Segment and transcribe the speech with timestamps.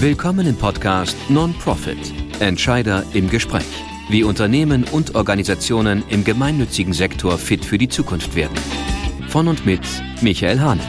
[0.00, 3.64] Willkommen im Podcast Non-Profit Entscheider im Gespräch.
[4.10, 8.54] Wie Unternehmen und Organisationen im gemeinnützigen Sektor fit für die Zukunft werden.
[9.28, 9.80] Von und mit
[10.20, 10.86] Michael Hahnert.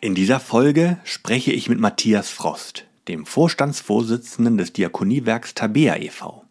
[0.00, 6.44] In dieser Folge spreche ich mit Matthias Frost, dem Vorstandsvorsitzenden des Diakoniewerks Tabea e.V.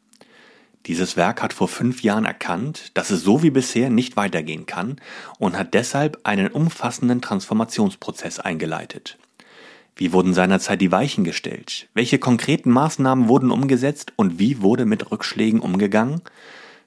[0.86, 4.98] Dieses Werk hat vor fünf Jahren erkannt, dass es so wie bisher nicht weitergehen kann
[5.38, 9.18] und hat deshalb einen umfassenden Transformationsprozess eingeleitet.
[10.00, 11.90] Wie wurden seinerzeit die Weichen gestellt?
[11.94, 16.22] Welche konkreten Maßnahmen wurden umgesetzt und wie wurde mit Rückschlägen umgegangen?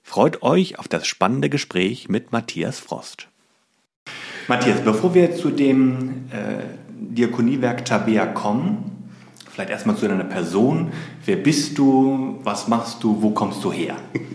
[0.02, 3.29] Freut euch auf das spannende Gespräch mit Matthias Frost.
[4.48, 8.93] Matthias, bevor wir zu dem äh, Diakoniewerk Tabea kommen,
[9.52, 10.93] Vielleicht erstmal zu deiner Person.
[11.27, 12.38] Wer bist du?
[12.43, 13.21] Was machst du?
[13.21, 13.97] Wo kommst du her?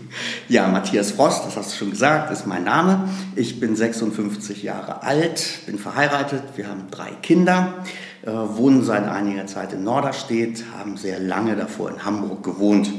[0.48, 3.10] Ja, Matthias Frost, das hast du schon gesagt, ist mein Name.
[3.36, 9.46] Ich bin 56 Jahre alt, bin verheiratet, wir haben drei Kinder, äh, wohnen seit einiger
[9.46, 12.90] Zeit in Norderstedt, haben sehr lange davor in Hamburg gewohnt.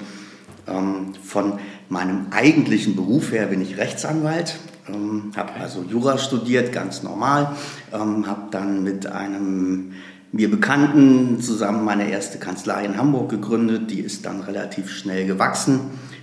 [0.67, 4.57] Ähm, von meinem eigentlichen Beruf her bin ich Rechtsanwalt,
[4.87, 7.55] ähm, habe also Jura studiert, ganz normal,
[7.91, 9.93] ähm, habe dann mit einem
[10.31, 13.89] mir Bekannten zusammen meine erste Kanzlei in Hamburg gegründet.
[13.89, 15.79] Die ist dann relativ schnell gewachsen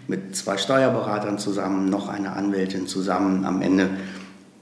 [0.06, 3.44] mit zwei Steuerberatern zusammen, noch eine Anwältin zusammen.
[3.44, 3.90] Am Ende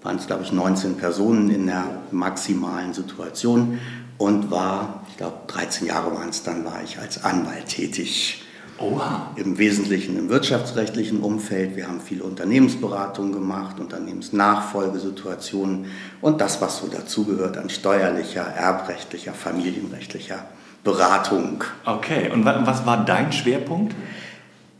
[0.02, 3.78] waren es, glaube ich, 19 Personen in der maximalen Situation
[4.24, 8.42] und war, ich glaube, 13 Jahre waren es dann, war ich als Anwalt tätig.
[8.78, 9.32] Oha.
[9.36, 11.76] Im Wesentlichen im wirtschaftsrechtlichen Umfeld.
[11.76, 15.90] Wir haben viele Unternehmensberatungen gemacht, Unternehmensnachfolgesituationen
[16.22, 20.46] und das, was so dazugehört an steuerlicher, erbrechtlicher, familienrechtlicher
[20.82, 21.62] Beratung.
[21.84, 23.94] Okay, und was war dein Schwerpunkt?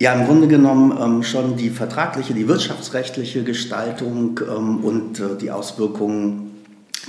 [0.00, 5.50] Ja, im Grunde genommen ähm, schon die vertragliche, die wirtschaftsrechtliche Gestaltung ähm, und äh, die
[5.50, 6.53] Auswirkungen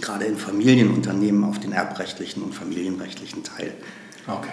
[0.02, 3.72] gerade in Familienunternehmen auf den erbrechtlichen und familienrechtlichen Teil.
[4.28, 4.50] Okay.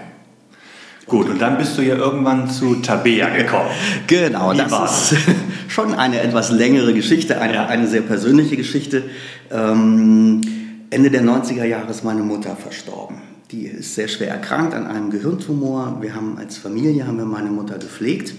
[1.07, 3.71] Gut, und dann bist du ja irgendwann zu Tabea gekommen.
[4.07, 5.13] Genau, Wie das war's?
[5.13, 5.21] ist
[5.69, 7.67] schon eine etwas längere Geschichte, eine, ja.
[7.67, 9.05] eine sehr persönliche Geschichte.
[9.51, 10.41] Ähm,
[10.91, 13.17] Ende der 90er Jahre ist meine Mutter verstorben.
[13.51, 15.99] Die ist sehr schwer erkrankt an einem Gehirntumor.
[16.01, 18.35] Wir haben als Familie haben wir meine Mutter gepflegt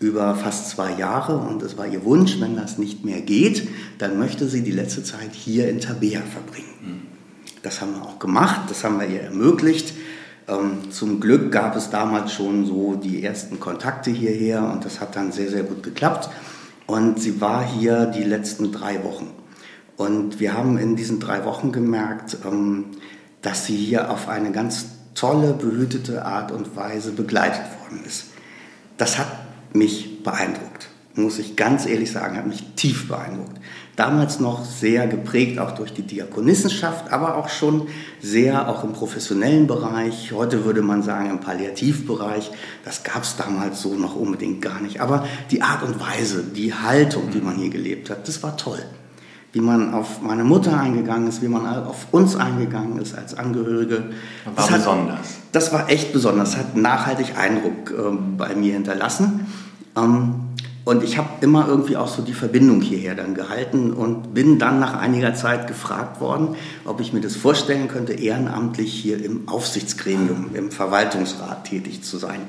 [0.00, 4.18] über fast zwei Jahre und es war ihr Wunsch, wenn das nicht mehr geht, dann
[4.18, 6.74] möchte sie die letzte Zeit hier in Tabea verbringen.
[6.80, 7.02] Hm.
[7.62, 9.94] Das haben wir auch gemacht, das haben wir ihr ermöglicht.
[10.46, 15.16] Ähm, zum Glück gab es damals schon so die ersten Kontakte hierher und das hat
[15.16, 16.30] dann sehr, sehr gut geklappt.
[16.86, 19.30] Und sie war hier die letzten drei Wochen.
[19.96, 22.86] Und wir haben in diesen drei Wochen gemerkt, ähm,
[23.42, 28.26] dass sie hier auf eine ganz tolle, behütete Art und Weise begleitet worden ist.
[28.96, 29.26] Das hat
[29.74, 33.58] mich beeindruckt, muss ich ganz ehrlich sagen, hat mich tief beeindruckt
[33.98, 37.88] damals noch sehr geprägt auch durch die Diakonissenschaft, aber auch schon
[38.20, 40.32] sehr auch im professionellen Bereich.
[40.32, 42.52] Heute würde man sagen im Palliativbereich.
[42.84, 45.00] Das gab es damals so noch unbedingt gar nicht.
[45.00, 48.84] Aber die Art und Weise, die Haltung, die man hier gelebt hat, das war toll.
[49.58, 54.04] Wie man auf meine Mutter eingegangen ist, wie man auf uns eingegangen ist als Angehörige.
[54.44, 55.18] War das besonders.
[55.18, 56.52] Hat, das war echt besonders.
[56.52, 59.48] Das hat nachhaltig Eindruck äh, bei mir hinterlassen.
[59.96, 60.34] Ähm,
[60.84, 64.78] und ich habe immer irgendwie auch so die Verbindung hierher dann gehalten und bin dann
[64.78, 66.54] nach einiger Zeit gefragt worden,
[66.84, 72.42] ob ich mir das vorstellen könnte, ehrenamtlich hier im Aufsichtsgremium, im Verwaltungsrat tätig zu sein.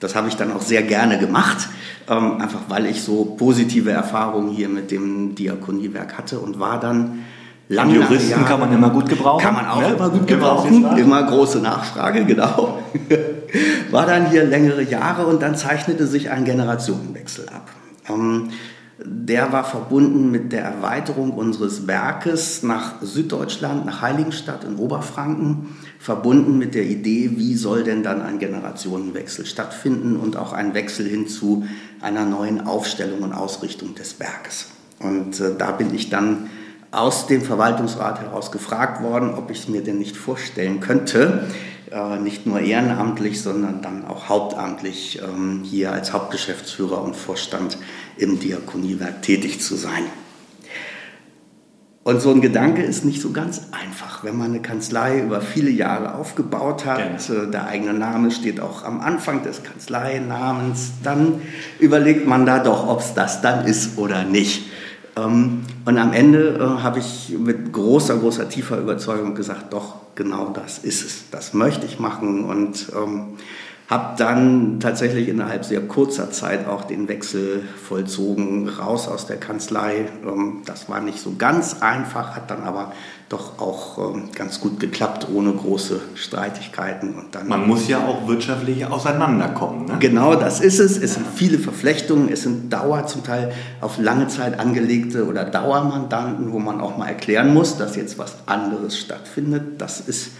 [0.00, 1.68] Das habe ich dann auch sehr gerne gemacht,
[2.08, 7.24] ähm, einfach weil ich so positive Erfahrungen hier mit dem Diakoniewerk hatte und war dann
[7.68, 9.42] lange Juristen Jahre, kann man immer gut gebrauchen.
[9.42, 9.94] Kann man auch ne?
[9.94, 10.74] immer gut gebrauchen.
[10.74, 12.78] Immer, immer große Nachfrage, genau.
[13.90, 17.68] War dann hier längere Jahre und dann zeichnete sich ein Generationenwechsel ab.
[19.04, 26.58] Der war verbunden mit der Erweiterung unseres Werkes nach Süddeutschland, nach Heiligenstadt in Oberfranken, verbunden
[26.58, 31.28] mit der Idee, wie soll denn dann ein Generationenwechsel stattfinden und auch ein Wechsel hin
[31.28, 31.64] zu
[32.00, 34.66] einer neuen Aufstellung und Ausrichtung des Werkes.
[34.98, 36.50] Und äh, da bin ich dann
[36.90, 41.44] aus dem Verwaltungsrat heraus gefragt worden, ob ich es mir denn nicht vorstellen könnte,
[42.20, 47.78] nicht nur ehrenamtlich, sondern dann auch hauptamtlich ähm, hier als Hauptgeschäftsführer und Vorstand
[48.16, 50.04] im Diakoniewerk tätig zu sein.
[52.08, 55.68] Und so ein Gedanke ist nicht so ganz einfach, wenn man eine Kanzlei über viele
[55.68, 56.96] Jahre aufgebaut hat.
[57.28, 57.48] Gerne.
[57.48, 60.92] Äh, der eigene Name steht auch am Anfang des Kanzleinamens.
[61.02, 61.42] Dann
[61.78, 64.70] überlegt man da doch, ob es das dann ist oder nicht.
[65.18, 70.50] Ähm, und am Ende äh, habe ich mit großer, großer, tiefer Überzeugung gesagt, doch, genau
[70.50, 71.30] das ist es.
[71.30, 73.38] Das möchte ich machen und ähm,
[73.88, 80.08] habe dann tatsächlich innerhalb sehr kurzer Zeit auch den Wechsel vollzogen, raus aus der Kanzlei.
[80.26, 82.92] Ähm, das war nicht so ganz einfach, hat dann aber
[83.28, 87.14] doch auch ähm, ganz gut geklappt, ohne große Streitigkeiten.
[87.14, 89.86] Und dann Man muss ja auch wirtschaftlich auseinanderkommen.
[89.86, 89.96] Ne?
[89.98, 90.96] Genau, das ist es.
[90.96, 96.52] Es sind viele Verflechtungen, es sind Dauer, zum Teil auf lange Zeit angelegte oder Dauermandanten,
[96.52, 99.80] wo man auch mal erklären muss, dass jetzt was anderes stattfindet.
[99.80, 100.30] Das ist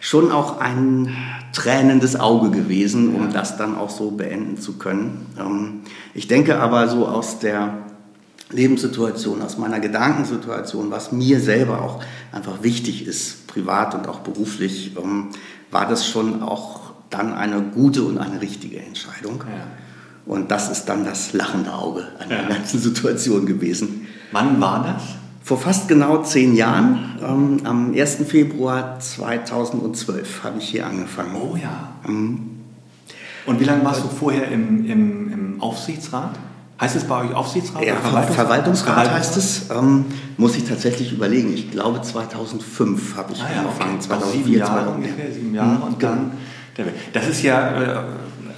[0.00, 1.16] schon auch ein
[1.52, 5.26] tränendes Auge gewesen, um das dann auch so beenden zu können.
[5.38, 5.80] Ähm,
[6.14, 7.85] ich denke aber so aus der
[8.50, 12.02] Lebenssituation, aus meiner Gedankensituation, was mir selber auch
[12.32, 15.28] einfach wichtig ist, privat und auch beruflich, ähm,
[15.70, 19.42] war das schon auch dann eine gute und eine richtige Entscheidung.
[19.46, 19.66] Ja.
[20.26, 24.06] Und das ist dann das lachende Auge an der ganzen Situation gewesen.
[24.32, 25.02] Wann war das?
[25.42, 28.24] Vor fast genau zehn Jahren, ähm, am 1.
[28.26, 31.36] Februar 2012, habe ich hier angefangen.
[31.36, 31.92] Oh ja.
[32.04, 32.50] Mhm.
[33.46, 36.36] Und wie lange warst du vorher im, im, im Aufsichtsrat?
[36.78, 37.84] Heißt es bei euch Aufsichtsrat?
[37.84, 39.70] Ja, Verwaltungsrat, Verwaltungsrat heißt es.
[39.70, 40.04] Ähm,
[40.36, 41.52] muss ich tatsächlich überlegen.
[41.54, 43.94] Ich glaube 2005 habe ich ah, ja, angefangen.
[43.94, 44.08] Okay.
[44.08, 45.82] 2004, sieben Jahre ungefähr, sieben Jahre.
[45.86, 46.32] Und dann,
[47.14, 48.02] das ist ja äh,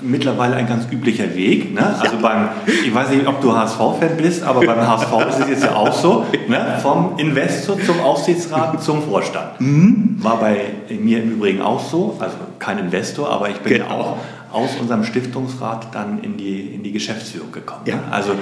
[0.00, 1.72] mittlerweile ein ganz üblicher Weg.
[1.74, 1.96] Ne?
[2.00, 2.22] Also ja.
[2.22, 5.76] beim, ich weiß nicht, ob du HSV-Fan bist, aber beim HSV ist es jetzt ja
[5.76, 6.78] auch so, ne?
[6.82, 9.60] vom Investor zum Aufsichtsrat zum Vorstand.
[9.60, 10.16] Mhm.
[10.20, 13.86] War bei mir im Übrigen auch so, also kein Investor, aber ich bin genau.
[13.86, 14.16] ja auch
[14.52, 17.82] aus unserem Stiftungsrat dann in die, in die Geschäftsführung gekommen.
[17.86, 18.00] Ja.
[18.10, 18.32] Also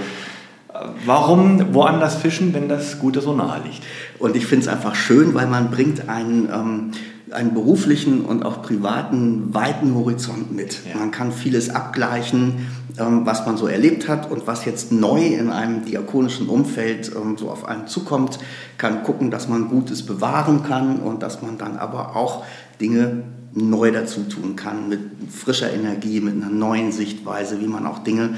[1.04, 3.82] warum woanders fischen, wenn das Gute so nahe liegt?
[4.18, 6.48] Und ich finde es einfach schön, weil man bringt einen...
[6.52, 6.90] Ähm,
[7.32, 10.80] einen beruflichen und auch privaten weiten Horizont mit.
[10.88, 10.98] Ja.
[10.98, 12.68] Man kann vieles abgleichen,
[12.98, 17.36] ähm, was man so erlebt hat und was jetzt neu in einem diakonischen Umfeld ähm,
[17.36, 18.38] so auf einen zukommt,
[18.78, 22.44] kann gucken, dass man Gutes bewahren kann und dass man dann aber auch
[22.80, 23.24] Dinge
[23.56, 25.00] neu dazu tun kann, mit
[25.32, 28.36] frischer Energie, mit einer neuen Sichtweise, wie man auch Dinge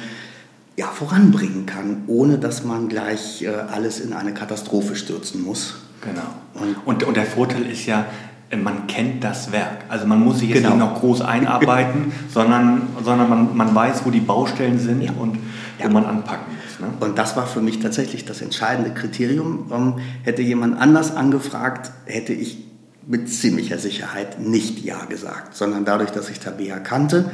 [0.77, 5.75] ja, voranbringen kann, ohne dass man gleich äh, alles in eine Katastrophe stürzen muss.
[6.03, 6.23] Genau.
[6.55, 8.07] Und, und, und der Vorteil ist ja,
[8.57, 9.85] man kennt das Werk.
[9.89, 10.77] Also man muss sich jetzt genau.
[10.77, 15.11] nicht noch groß einarbeiten, sondern, sondern man, man weiß, wo die Baustellen sind ja.
[15.19, 15.39] und
[15.79, 15.91] wo ja.
[15.91, 16.79] man anpacken muss.
[16.79, 16.95] Ne?
[17.01, 19.67] Und das war für mich tatsächlich das entscheidende Kriterium.
[19.73, 22.68] Ähm, hätte jemand anders angefragt, hätte ich
[23.09, 27.31] mit ziemlicher Sicherheit nicht Ja gesagt, sondern dadurch, dass ich Tabea kannte,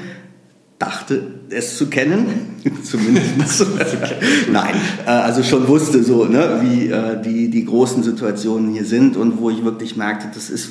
[0.78, 3.66] dachte es zu kennen, zumindest.
[4.52, 4.74] Nein,
[5.04, 9.38] äh, also schon wusste so, ne, wie äh, die, die großen Situationen hier sind und
[9.38, 10.70] wo ich wirklich merkte, das ist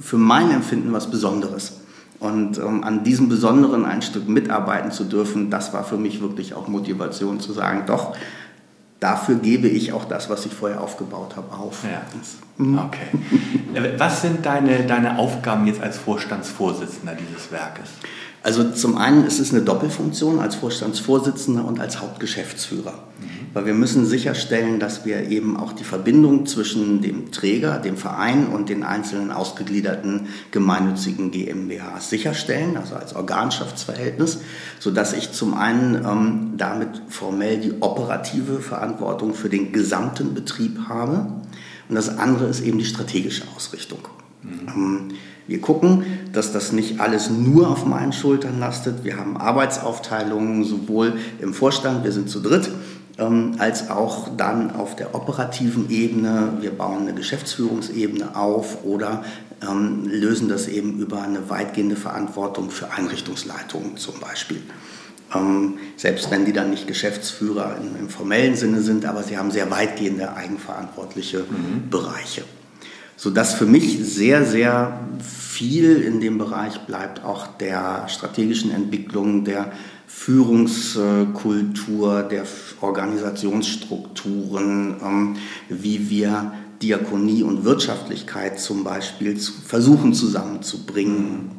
[0.00, 1.74] für mein Empfinden was Besonderes.
[2.18, 6.54] Und ähm, an diesem Besonderen ein Stück mitarbeiten zu dürfen, das war für mich wirklich
[6.54, 8.16] auch Motivation zu sagen, doch,
[9.00, 11.84] dafür gebe ich auch das, was ich vorher aufgebaut habe, auf.
[11.84, 12.02] Ja.
[12.56, 12.78] Mhm.
[12.78, 13.06] Okay.
[13.74, 17.90] Äh, was sind deine, deine Aufgaben jetzt als Vorstandsvorsitzender dieses Werkes?
[18.42, 22.94] Also zum einen ist es eine Doppelfunktion als Vorstandsvorsitzender und als Hauptgeschäftsführer.
[23.20, 23.37] Mhm.
[23.54, 28.46] Weil wir müssen sicherstellen, dass wir eben auch die Verbindung zwischen dem Träger, dem Verein
[28.46, 34.40] und den einzelnen ausgegliederten gemeinnützigen GmbHs sicherstellen, also als Organschaftsverhältnis,
[34.78, 41.26] sodass ich zum einen ähm, damit formell die operative Verantwortung für den gesamten Betrieb habe
[41.88, 44.00] und das andere ist eben die strategische Ausrichtung.
[44.42, 44.68] Mhm.
[44.68, 45.08] Ähm,
[45.46, 49.04] wir gucken, dass das nicht alles nur auf meinen Schultern lastet.
[49.04, 52.70] Wir haben Arbeitsaufteilungen sowohl im Vorstand, wir sind zu dritt,
[53.18, 56.58] ähm, als auch dann auf der operativen Ebene.
[56.60, 59.24] Wir bauen eine Geschäftsführungsebene auf oder
[59.62, 64.62] ähm, lösen das eben über eine weitgehende Verantwortung für Einrichtungsleitungen zum Beispiel.
[65.34, 69.50] Ähm, selbst wenn die dann nicht Geschäftsführer im, im, formellen Sinne sind, aber sie haben
[69.50, 71.90] sehr weitgehende eigenverantwortliche mhm.
[71.90, 72.44] Bereiche.
[73.16, 79.72] Sodass für mich sehr, sehr viel in dem Bereich bleibt, auch der strategischen Entwicklung, der
[80.08, 82.44] Führungskultur, der
[82.80, 85.36] Organisationsstrukturen, ähm,
[85.68, 91.50] wie wir Diakonie und Wirtschaftlichkeit zum Beispiel versuchen zusammenzubringen.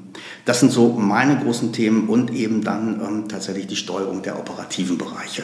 [0.46, 4.98] Das sind so meine großen Themen und eben dann ähm, tatsächlich die Steuerung der operativen
[4.98, 5.44] Bereiche.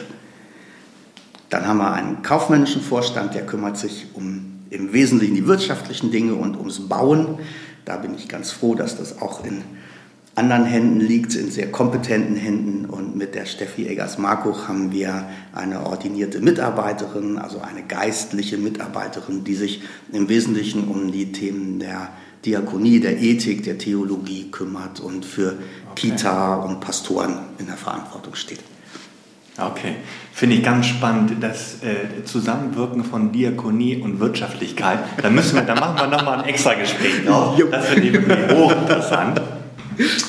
[1.48, 6.34] Dann haben wir einen kaufmännischen Vorstand, der kümmert sich um im Wesentlichen die wirtschaftlichen Dinge
[6.34, 7.38] und ums Bauen.
[7.84, 9.62] Da bin ich ganz froh, dass das auch in
[10.36, 12.84] anderen Händen liegt, in sehr kompetenten Händen.
[12.84, 19.54] Und mit der Steffi Eggers-Markuch haben wir eine ordinierte Mitarbeiterin, also eine geistliche Mitarbeiterin, die
[19.54, 22.10] sich im Wesentlichen um die Themen der
[22.44, 25.54] Diakonie, der Ethik, der Theologie kümmert und für
[25.90, 26.10] okay.
[26.10, 28.60] Kita und Pastoren in der Verantwortung steht.
[29.58, 29.96] Okay,
[30.34, 34.98] finde ich ganz spannend, das äh, Zusammenwirken von Diakonie und Wirtschaftlichkeit.
[35.22, 37.58] Da müssen wir, da machen wir nochmal ein extra Gespräch drauf.
[37.70, 39.40] Das finde ich hochinteressant.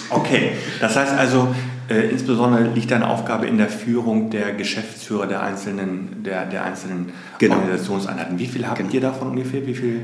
[0.09, 1.53] Okay, das heißt also,
[1.89, 7.13] äh, insbesondere liegt deine Aufgabe in der Führung der Geschäftsführer der einzelnen, der, der einzelnen
[7.39, 7.55] genau.
[7.55, 8.39] Organisationseinheiten.
[8.39, 8.91] Wie viel habt genau.
[8.91, 9.65] ihr davon ungefähr?
[9.65, 10.01] Wie viel?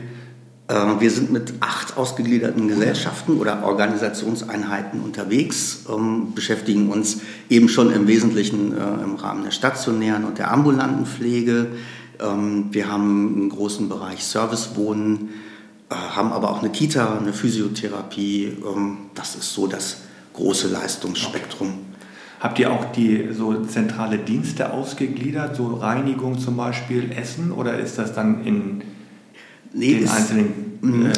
[0.68, 7.92] Äh, wir sind mit acht ausgegliederten Gesellschaften oder Organisationseinheiten unterwegs, ähm, beschäftigen uns eben schon
[7.92, 11.68] im Wesentlichen äh, im Rahmen der stationären und der ambulanten Pflege.
[12.22, 15.30] Ähm, wir haben einen großen Bereich Servicewohnen,
[15.90, 18.58] haben aber auch eine Kita, eine Physiotherapie.
[18.66, 19.98] Ähm, das ist so das
[20.34, 21.68] große Leistungsspektrum.
[21.68, 21.78] Okay.
[22.40, 27.98] Habt ihr auch die so zentrale Dienste ausgegliedert, so Reinigung zum Beispiel, Essen, oder ist
[27.98, 28.82] das dann in
[29.74, 31.06] nee, den einzelnen mhm.
[31.06, 31.14] äh,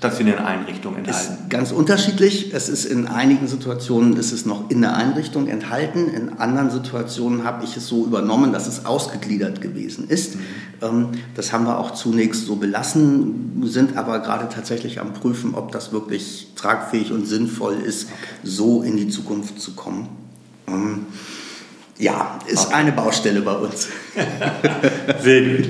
[0.00, 1.34] stationären Einrichtungen enthalten?
[1.34, 2.54] Ist ganz unterschiedlich.
[2.54, 6.08] Es ist in einigen Situationen ist es noch in der Einrichtung enthalten.
[6.08, 10.36] In anderen Situationen habe ich es so übernommen, dass es ausgegliedert gewesen ist.
[10.36, 10.40] Mhm.
[10.80, 15.70] Ähm, das haben wir auch zunächst so belassen, sind aber gerade tatsächlich am Prüfen, ob
[15.70, 18.14] das wirklich tragfähig und sinnvoll ist, okay.
[18.42, 20.08] so in die Zukunft zu kommen.
[20.66, 21.06] Ähm,
[21.98, 22.74] ja, ist okay.
[22.76, 23.88] eine Baustelle bei uns.
[25.22, 25.68] Sehr gut.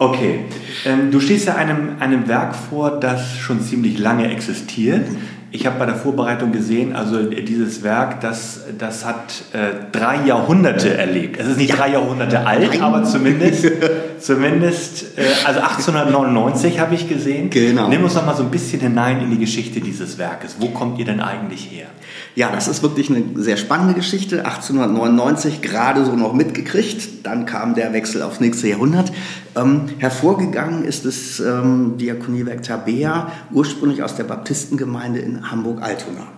[0.00, 0.44] Okay,
[0.86, 5.08] ähm, du stehst ja einem, einem Werk vor, das schon ziemlich lange existiert.
[5.50, 10.96] Ich habe bei der Vorbereitung gesehen, also dieses Werk, das, das hat äh, drei Jahrhunderte
[10.96, 11.40] erlebt.
[11.40, 11.76] Es ist nicht ja.
[11.76, 12.82] drei Jahrhunderte alt, Nein.
[12.82, 13.66] aber zumindest,
[14.20, 17.48] zumindest äh, also 1899 habe ich gesehen.
[17.48, 17.88] Genau.
[17.88, 20.56] Nimm uns noch mal so ein bisschen hinein in die Geschichte dieses Werkes.
[20.58, 21.86] Wo kommt ihr denn eigentlich her?
[22.34, 24.44] Ja, das ist wirklich eine sehr spannende Geschichte.
[24.44, 27.26] 1899 gerade so noch mitgekriegt.
[27.26, 29.12] Dann kam der Wechsel aufs nächste Jahrhundert.
[29.56, 36.28] Ähm, hervorgegangen ist das ähm, Diakoniewerk Tabea, ursprünglich aus der Baptistengemeinde in Hamburg-Altona.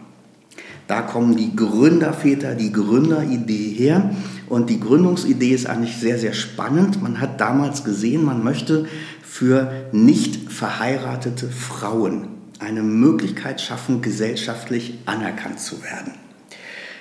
[0.87, 4.11] Da kommen die Gründerväter, die Gründeridee her.
[4.49, 7.01] Und die Gründungsidee ist eigentlich sehr, sehr spannend.
[7.01, 8.87] Man hat damals gesehen, man möchte
[9.23, 12.29] für nicht verheiratete Frauen
[12.59, 16.15] eine Möglichkeit schaffen, gesellschaftlich anerkannt zu werden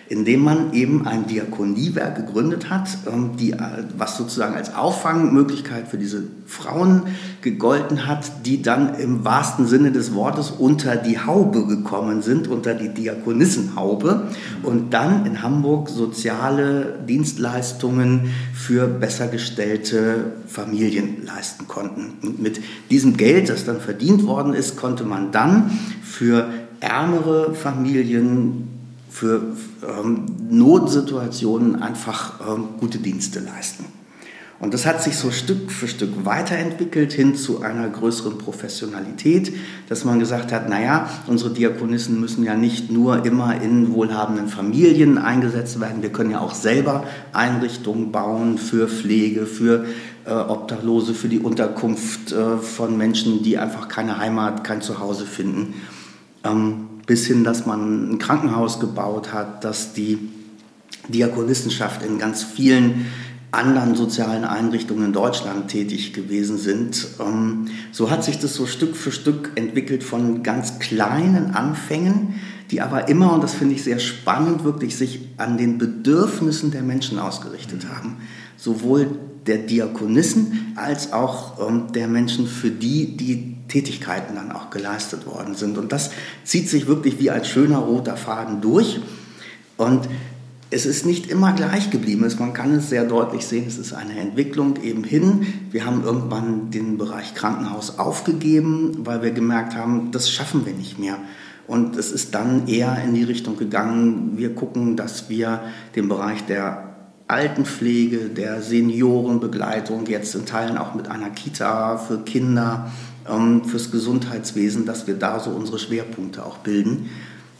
[0.09, 3.59] indem man eben ein Diakoniewerk gegründet hat, ähm, die, äh,
[3.95, 7.03] was sozusagen als Auffangmöglichkeit für diese Frauen
[7.41, 12.73] gegolten hat, die dann im wahrsten Sinne des Wortes unter die Haube gekommen sind, unter
[12.73, 14.23] die Diakonissenhaube
[14.63, 22.13] und dann in Hamburg soziale Dienstleistungen für besser gestellte Familien leisten konnten.
[22.23, 25.69] Und mit diesem Geld, das dann verdient worden ist, konnte man dann
[26.01, 26.49] für
[26.79, 28.78] ärmere Familien
[29.09, 29.41] für
[29.87, 33.85] ähm, Notsituationen einfach ähm, gute Dienste leisten.
[34.59, 39.53] Und das hat sich so Stück für Stück weiterentwickelt hin zu einer größeren Professionalität,
[39.87, 45.17] dass man gesagt hat, naja, unsere Diakonissen müssen ja nicht nur immer in wohlhabenden Familien
[45.17, 49.85] eingesetzt werden, wir können ja auch selber Einrichtungen bauen für Pflege, für
[50.25, 55.75] äh, Obdachlose, für die Unterkunft äh, von Menschen, die einfach keine Heimat, kein Zuhause finden.
[56.43, 60.29] Ähm, bis hin, dass man ein Krankenhaus gebaut hat, dass die
[61.07, 63.07] Diakonissenschaft in ganz vielen
[63.49, 67.07] anderen sozialen Einrichtungen in Deutschland tätig gewesen sind.
[67.19, 72.35] Ähm, so hat sich das so Stück für Stück entwickelt von ganz kleinen Anfängen,
[72.69, 76.83] die aber immer, und das finde ich sehr spannend, wirklich sich an den Bedürfnissen der
[76.83, 78.17] Menschen ausgerichtet haben.
[78.55, 85.25] Sowohl der Diakonissen als auch ähm, der Menschen, für die die Tätigkeiten dann auch geleistet
[85.25, 85.77] worden sind.
[85.77, 86.11] Und das
[86.43, 88.99] zieht sich wirklich wie ein schöner roter Faden durch.
[89.77, 90.09] Und
[90.71, 92.29] es ist nicht immer gleich geblieben.
[92.37, 95.47] Man kann es sehr deutlich sehen, es ist eine Entwicklung eben hin.
[95.71, 100.99] Wir haben irgendwann den Bereich Krankenhaus aufgegeben, weil wir gemerkt haben, das schaffen wir nicht
[100.99, 101.17] mehr.
[101.65, 105.61] Und es ist dann eher in die Richtung gegangen, wir gucken, dass wir
[105.95, 106.95] den Bereich der
[107.27, 112.91] Altenpflege, der Seniorenbegleitung, jetzt in Teilen auch mit einer Kita für Kinder,
[113.65, 117.09] fürs Gesundheitswesen, dass wir da so unsere Schwerpunkte auch bilden,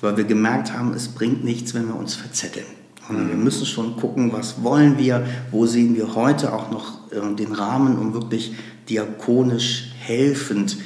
[0.02, 2.66] weil wir gemerkt haben, es bringt nichts, wenn wir uns verzetteln.
[3.10, 3.44] Und wir mhm.
[3.44, 7.98] müssen schon gucken, was wollen wir, wo sehen wir heute auch noch äh, den Rahmen,
[7.98, 8.54] um wirklich
[8.88, 10.78] diakonisch helfend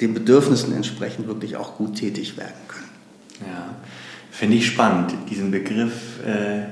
[0.00, 3.50] den Bedürfnissen entsprechend wirklich auch gut tätig werden können.
[3.50, 3.74] Ja,
[4.30, 6.64] finde ich spannend, diesen Begriff äh,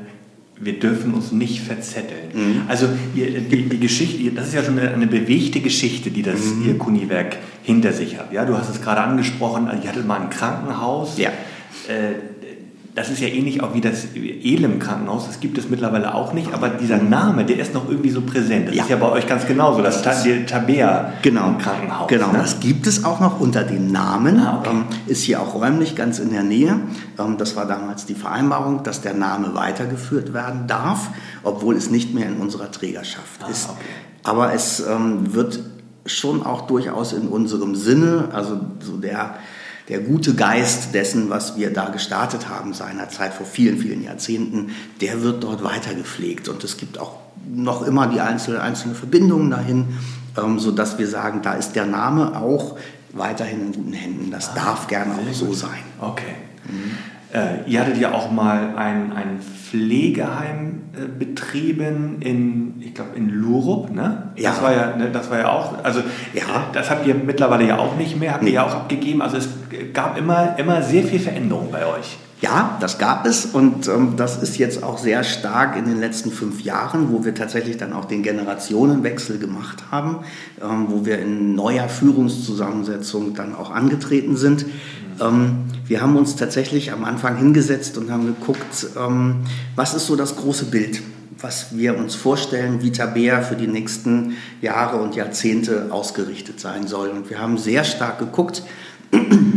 [0.64, 2.28] wir dürfen uns nicht verzetteln.
[2.32, 2.62] Mhm.
[2.68, 6.68] Also die, die, Geschichte, das ist ja schon eine, eine bewegte Geschichte, die das mhm.
[6.68, 8.32] ihr Kuniwerk hinter sich hat.
[8.32, 11.18] Ja, du hast es gerade angesprochen, ihr hattet mal ein Krankenhaus.
[11.18, 11.30] Ja.
[11.88, 12.14] Äh,
[12.94, 16.68] das ist ja ähnlich auch wie das Elem-Krankenhaus, das gibt es mittlerweile auch nicht, aber
[16.68, 18.68] dieser Name, der ist noch irgendwie so präsent.
[18.68, 18.84] Das ja.
[18.84, 22.06] ist ja bei euch ganz genauso, das, das Tabea genau, Krankenhaus.
[22.06, 22.38] Genau, ne?
[22.38, 24.70] das gibt es auch noch unter dem Namen, ah, okay.
[24.70, 26.78] ähm, ist hier auch räumlich ganz in der Nähe.
[27.18, 31.10] Ähm, das war damals die Vereinbarung, dass der Name weitergeführt werden darf,
[31.42, 33.70] obwohl es nicht mehr in unserer Trägerschaft ah, ist.
[33.70, 33.80] Okay.
[34.22, 35.58] Aber es ähm, wird
[36.06, 39.34] schon auch durchaus in unserem Sinne, also so der
[39.88, 45.22] der gute Geist dessen, was wir da gestartet haben seinerzeit vor vielen, vielen Jahrzehnten, der
[45.22, 46.48] wird dort weiter gepflegt.
[46.48, 49.98] Und es gibt auch noch immer die einzelnen, einzelne Verbindungen dahin,
[50.38, 52.76] ähm, sodass wir sagen, da ist der Name auch
[53.12, 54.30] weiterhin in guten Händen.
[54.30, 55.82] Das ah, darf gerne auch so sein.
[56.00, 56.34] Okay.
[56.64, 57.13] Mhm.
[57.34, 63.28] Äh, ihr hattet ja auch mal ein, ein Pflegeheim äh, betrieben in, ich glaube, in
[63.28, 64.30] Lurup, ne?
[64.36, 64.50] Ja.
[64.50, 66.00] Das war ja, ne, das war ja auch, also
[66.32, 66.42] ja.
[66.72, 68.50] das habt ihr mittlerweile ja auch nicht mehr, habt nee.
[68.50, 69.20] ihr ja auch abgegeben.
[69.20, 69.48] Also es
[69.92, 72.18] gab immer, immer sehr viel Veränderung bei euch.
[72.44, 76.30] Ja, das gab es und ähm, das ist jetzt auch sehr stark in den letzten
[76.30, 80.18] fünf Jahren, wo wir tatsächlich dann auch den Generationenwechsel gemacht haben,
[80.62, 84.66] ähm, wo wir in neuer Führungszusammensetzung dann auch angetreten sind.
[85.22, 89.36] Ähm, wir haben uns tatsächlich am Anfang hingesetzt und haben geguckt, ähm,
[89.74, 91.00] was ist so das große Bild,
[91.40, 97.08] was wir uns vorstellen, wie Tabea für die nächsten Jahre und Jahrzehnte ausgerichtet sein soll.
[97.08, 98.64] Und wir haben sehr stark geguckt,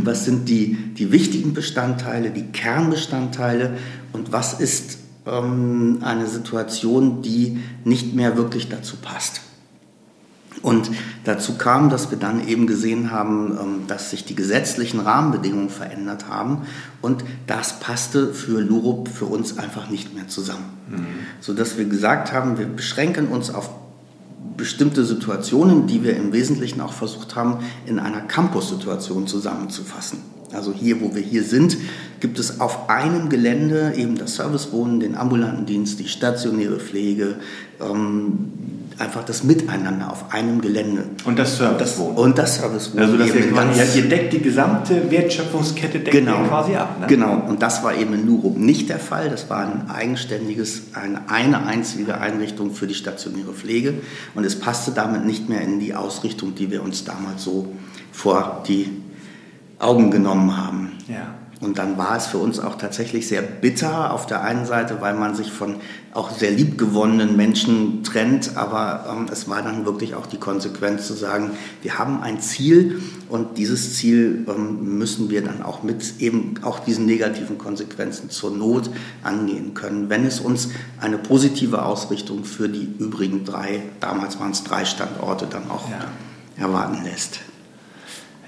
[0.04, 3.77] was sind die, die wichtigen Bestandteile, die Kernbestandteile
[4.13, 9.42] und was ist ähm, eine Situation, die nicht mehr wirklich dazu passt.
[10.62, 10.89] Und
[11.24, 16.27] dazu kam, dass wir dann eben gesehen haben, ähm, dass sich die gesetzlichen Rahmenbedingungen verändert
[16.30, 16.63] haben
[17.01, 20.66] und das passte für Lurup für uns einfach nicht mehr zusammen.
[20.89, 21.06] Mhm.
[21.42, 23.70] Sodass wir gesagt haben, wir beschränken uns auf
[24.56, 30.20] bestimmte Situationen, die wir im Wesentlichen auch versucht haben, in einer Campus-Situation zusammenzufassen.
[30.53, 31.77] Also hier, wo wir hier sind,
[32.20, 37.36] gibt es auf einem Gelände eben das Servicewohnen, den ambulanten Dienst, die stationäre Pflege,
[37.82, 38.53] ähm,
[39.00, 41.06] einfach das Miteinander auf einem Gelände.
[41.25, 42.18] Und das Servicewohnen.
[42.18, 43.06] Und das Servicewohnen.
[43.06, 47.00] Also das ihr, quasi, ihr deckt die gesamte Wertschöpfungskette deckt genau, quasi ab.
[47.01, 47.08] Ne?
[47.08, 49.30] Genau, und das war eben in Lurup nicht der Fall.
[49.30, 53.96] Das war ein eigenständiges, eine, eine einzige Einrichtung für die stationäre Pflege.
[54.34, 57.74] Und es passte damit nicht mehr in die Ausrichtung, die wir uns damals so
[58.12, 58.89] vor die
[59.80, 60.94] Augen genommen haben.
[61.08, 61.36] Ja.
[61.60, 65.16] Und dann war es für uns auch tatsächlich sehr bitter auf der einen Seite, weil
[65.16, 65.78] man sich von
[66.14, 71.14] auch sehr liebgewonnenen Menschen trennt, aber ähm, es war dann wirklich auch die Konsequenz zu
[71.14, 76.56] sagen, wir haben ein Ziel und dieses Ziel ähm, müssen wir dann auch mit eben
[76.62, 78.92] auch diesen negativen Konsequenzen zur Not
[79.24, 84.63] angehen können, wenn es uns eine positive Ausrichtung für die übrigen drei, damals waren es
[84.63, 86.63] drei Standorte, dann auch ja.
[86.63, 87.39] erwarten lässt.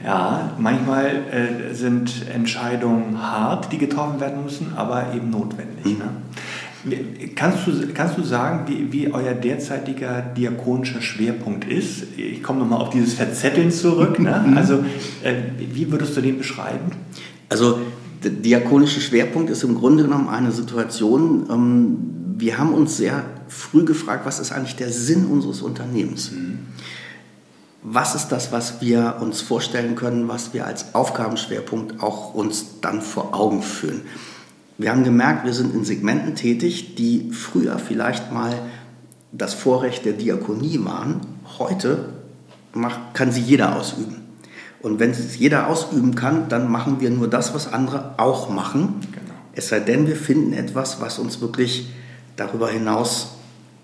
[0.04, 5.86] Ja, manchmal äh, sind Entscheidungen hart, die getroffen werden müssen, aber eben notwendig.
[5.86, 5.98] Mhm.
[5.98, 7.30] Ne?
[7.36, 12.04] Kannst, du, kannst du sagen, wie, wie euer derzeitiger diakonischer Schwerpunkt ist?
[12.16, 14.18] Ich komme nochmal auf dieses Verzetteln zurück.
[14.20, 14.46] Ne?
[14.48, 14.58] Mhm.
[14.58, 14.76] Also,
[15.22, 16.92] äh, wie würdest du den beschreiben?
[17.50, 17.80] Also,
[18.24, 21.98] der diakonische Schwerpunkt ist im Grunde genommen eine Situation, ähm,
[22.38, 26.32] wir haben uns sehr früh gefragt, was ist eigentlich der Sinn unseres Unternehmens?
[26.32, 26.60] Mhm
[27.92, 33.02] was ist das, was wir uns vorstellen können, was wir als Aufgabenschwerpunkt auch uns dann
[33.02, 34.02] vor Augen führen.
[34.78, 38.54] Wir haben gemerkt, wir sind in Segmenten tätig, die früher vielleicht mal
[39.32, 41.22] das Vorrecht der Diakonie waren.
[41.58, 42.10] Heute
[42.74, 44.18] macht, kann sie jeder ausüben.
[44.82, 49.00] Und wenn es jeder ausüben kann, dann machen wir nur das, was andere auch machen.
[49.12, 49.34] Genau.
[49.54, 51.90] Es sei denn, wir finden etwas, was uns wirklich
[52.36, 53.32] darüber hinaus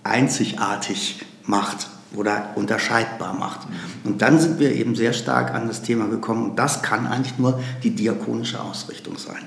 [0.03, 3.67] einzigartig macht oder unterscheidbar macht.
[4.03, 7.37] Und dann sind wir eben sehr stark an das Thema gekommen und das kann eigentlich
[7.37, 9.43] nur die diakonische Ausrichtung sein.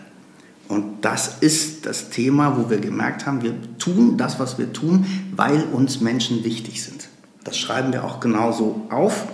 [0.69, 5.07] Und das ist das Thema, wo wir gemerkt haben, wir tun das, was wir tun,
[5.35, 7.09] weil uns Menschen wichtig sind.
[7.43, 9.27] Das schreiben wir auch genauso auf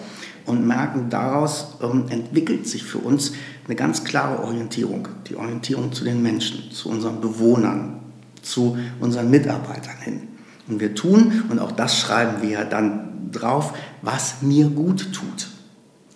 [0.47, 3.33] und merken, daraus ähm, entwickelt sich für uns
[3.67, 5.09] eine ganz klare Orientierung.
[5.29, 8.01] Die Orientierung zu den Menschen, zu unseren Bewohnern,
[8.43, 10.29] zu unseren Mitarbeitern hin.
[10.69, 15.49] Und wir tun, und auch das schreiben wir ja dann drauf, was mir gut tut.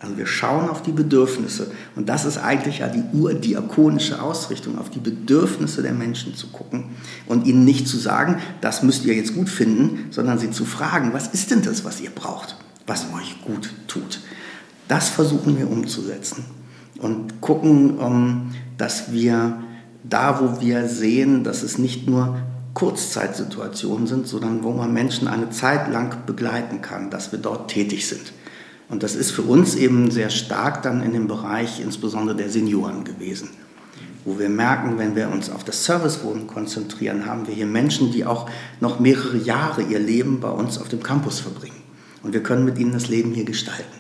[0.00, 4.90] Also wir schauen auf die Bedürfnisse und das ist eigentlich ja die urdiakonische Ausrichtung, auf
[4.90, 6.90] die Bedürfnisse der Menschen zu gucken
[7.26, 11.12] und ihnen nicht zu sagen, das müsst ihr jetzt gut finden, sondern sie zu fragen,
[11.12, 14.20] was ist denn das, was ihr braucht, was euch gut tut.
[14.87, 16.44] Das versuchen wir umzusetzen
[16.98, 19.59] und gucken, ähm, dass wir
[20.04, 22.38] da, wo wir sehen, dass es nicht nur
[22.79, 28.07] Kurzzeitsituationen sind, sondern wo man Menschen eine Zeit lang begleiten kann, dass wir dort tätig
[28.07, 28.33] sind.
[28.88, 33.03] Und das ist für uns eben sehr stark dann in dem Bereich insbesondere der Senioren
[33.03, 33.51] gewesen.
[34.25, 38.25] Wo wir merken, wenn wir uns auf das Servicewohnen konzentrieren, haben wir hier Menschen, die
[38.25, 38.49] auch
[38.81, 41.83] noch mehrere Jahre ihr Leben bei uns auf dem Campus verbringen.
[42.23, 43.98] Und wir können mit ihnen das Leben hier gestalten.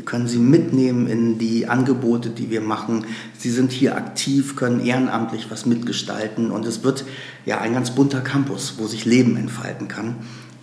[0.00, 3.04] Wir können sie mitnehmen in die Angebote, die wir machen.
[3.36, 7.04] Sie sind hier aktiv, können ehrenamtlich was mitgestalten und es wird
[7.44, 10.14] ja ein ganz bunter Campus, wo sich Leben entfalten kann.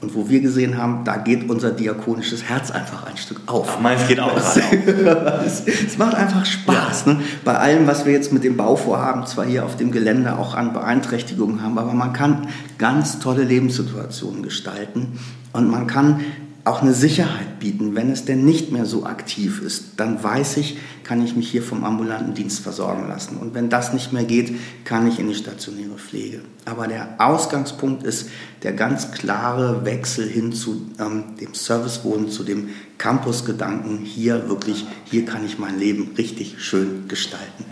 [0.01, 3.79] Und wo wir gesehen haben, da geht unser diakonisches Herz einfach ein Stück auf.
[3.79, 7.03] meins geht auch gerade es, es macht einfach Spaß.
[7.05, 7.13] Ja.
[7.13, 7.19] Ne?
[7.45, 10.55] Bei allem, was wir jetzt mit dem Bau vorhaben, zwar hier auf dem Gelände auch
[10.55, 12.47] an Beeinträchtigungen haben, aber man kann
[12.79, 15.19] ganz tolle Lebenssituationen gestalten
[15.53, 16.21] und man kann
[16.67, 19.93] auch eine Sicherheit bieten, wenn es denn nicht mehr so aktiv ist.
[19.97, 23.37] Dann weiß ich, kann ich mich hier vom ambulanten Dienst versorgen lassen.
[23.37, 24.53] Und wenn das nicht mehr geht,
[24.83, 26.41] kann ich in die stationäre Pflege.
[26.65, 28.29] Aber der Ausgangspunkt ist
[28.63, 33.99] der ganz klare Wechsel hin zu ähm, dem Servicewohnen, zu dem Campusgedanken.
[33.99, 37.65] Hier wirklich, hier kann ich mein Leben richtig schön gestalten.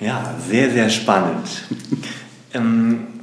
[0.00, 1.46] Ja, ja sehr, sehr spannend.
[2.54, 3.13] ähm,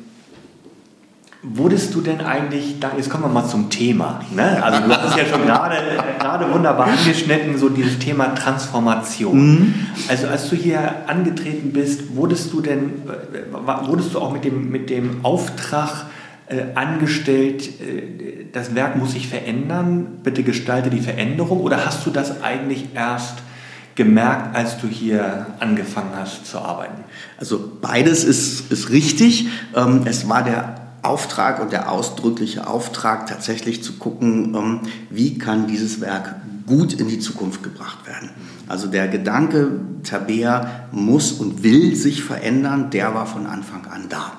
[1.43, 4.21] Wurdest du denn eigentlich, da, jetzt kommen wir mal zum Thema.
[4.35, 4.63] Ne?
[4.63, 5.75] Also du hast es ja schon gerade,
[6.19, 9.53] gerade wunderbar angeschnitten, so dieses Thema Transformation.
[9.53, 9.73] Mhm.
[10.07, 14.69] Also als du hier angetreten bist, wurdest du denn, äh, wurdest du auch mit dem,
[14.69, 16.05] mit dem Auftrag
[16.45, 22.11] äh, angestellt, äh, das Werk muss sich verändern, bitte gestalte die Veränderung oder hast du
[22.11, 23.37] das eigentlich erst
[23.95, 27.03] gemerkt, als du hier angefangen hast zu arbeiten?
[27.37, 29.47] Also beides ist, ist richtig.
[29.75, 35.67] Ähm, es war der Auftrag und der ausdrückliche Auftrag, tatsächlich zu gucken, ähm, wie kann
[35.67, 36.35] dieses Werk
[36.67, 38.29] gut in die Zukunft gebracht werden.
[38.67, 39.71] Also der Gedanke,
[40.03, 44.33] Tabea muss und will sich verändern, der war von Anfang an da.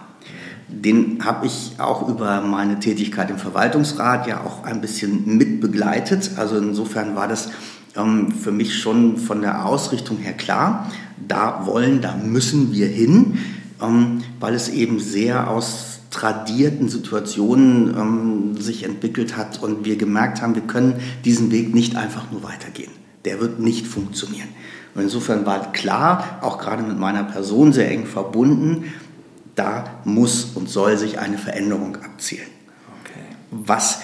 [0.68, 6.30] Den habe ich auch über meine Tätigkeit im Verwaltungsrat ja auch ein bisschen mit begleitet.
[6.36, 7.50] Also insofern war das
[7.96, 10.90] ähm, für mich schon von der Ausrichtung her klar.
[11.28, 13.38] Da wollen, da müssen wir hin,
[13.82, 20.42] ähm, weil es eben sehr aus tradierten Situationen ähm, sich entwickelt hat und wir gemerkt
[20.42, 22.92] haben, wir können diesen Weg nicht einfach nur weitergehen.
[23.24, 24.48] Der wird nicht funktionieren.
[24.94, 28.92] Und insofern war klar, auch gerade mit meiner Person sehr eng verbunden,
[29.54, 32.48] da muss und soll sich eine Veränderung abzielen.
[33.02, 33.20] Okay.
[33.50, 34.00] Was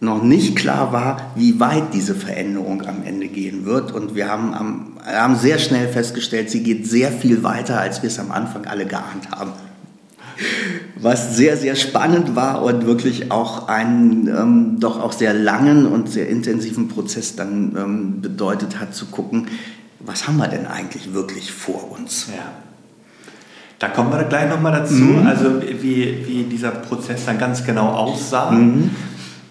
[0.00, 3.92] noch nicht klar war, wie weit diese Veränderung am Ende gehen wird.
[3.92, 8.08] Und wir haben, am, haben sehr schnell festgestellt, sie geht sehr viel weiter, als wir
[8.08, 9.52] es am Anfang alle geahnt haben
[10.96, 16.08] was sehr, sehr spannend war und wirklich auch einen ähm, doch auch sehr langen und
[16.08, 19.48] sehr intensiven Prozess dann ähm, bedeutet hat, zu gucken,
[20.00, 22.28] was haben wir denn eigentlich wirklich vor uns?
[22.28, 22.44] Ja.
[23.78, 25.26] Da kommen wir gleich nochmal dazu, mhm.
[25.26, 28.52] also wie, wie dieser Prozess dann ganz genau aussah.
[28.52, 28.90] Mhm.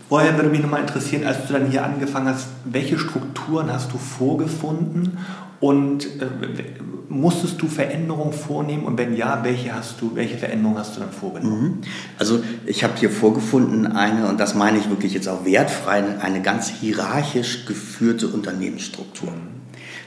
[0.07, 3.97] Vorher würde mich nochmal interessieren, als du dann hier angefangen hast, welche Strukturen hast du
[3.97, 5.17] vorgefunden
[5.61, 6.25] und äh,
[7.07, 11.11] musstest du Veränderungen vornehmen und wenn ja, welche hast du, welche Veränderungen hast du dann
[11.11, 11.61] vorgenommen?
[11.61, 11.81] Mhm.
[12.17, 16.41] Also ich habe hier vorgefunden eine, und das meine ich wirklich jetzt auch wertfrei, eine
[16.41, 19.31] ganz hierarchisch geführte Unternehmensstruktur.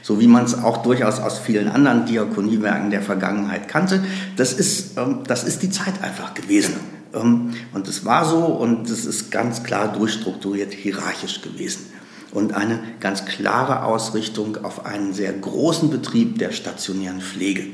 [0.01, 4.03] So wie man es auch durchaus aus vielen anderen Diakoniewerken der Vergangenheit kannte.
[4.35, 6.73] Das ist, ähm, das ist die Zeit einfach gewesen.
[7.13, 11.94] Ähm, und es war so und es ist ganz klar durchstrukturiert hierarchisch gewesen
[12.35, 17.65] und eine ganz klare Ausrichtung auf einen sehr großen Betrieb der stationären Pflege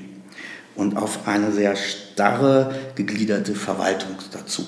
[0.75, 4.67] und auf eine sehr starre gegliederte Verwaltung dazu.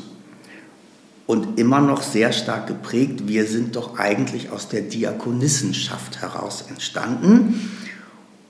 [1.27, 7.71] Und immer noch sehr stark geprägt, wir sind doch eigentlich aus der Diakonissenschaft heraus entstanden.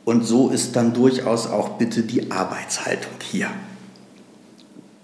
[0.06, 3.50] Und so ist dann durchaus auch bitte die Arbeitshaltung hier.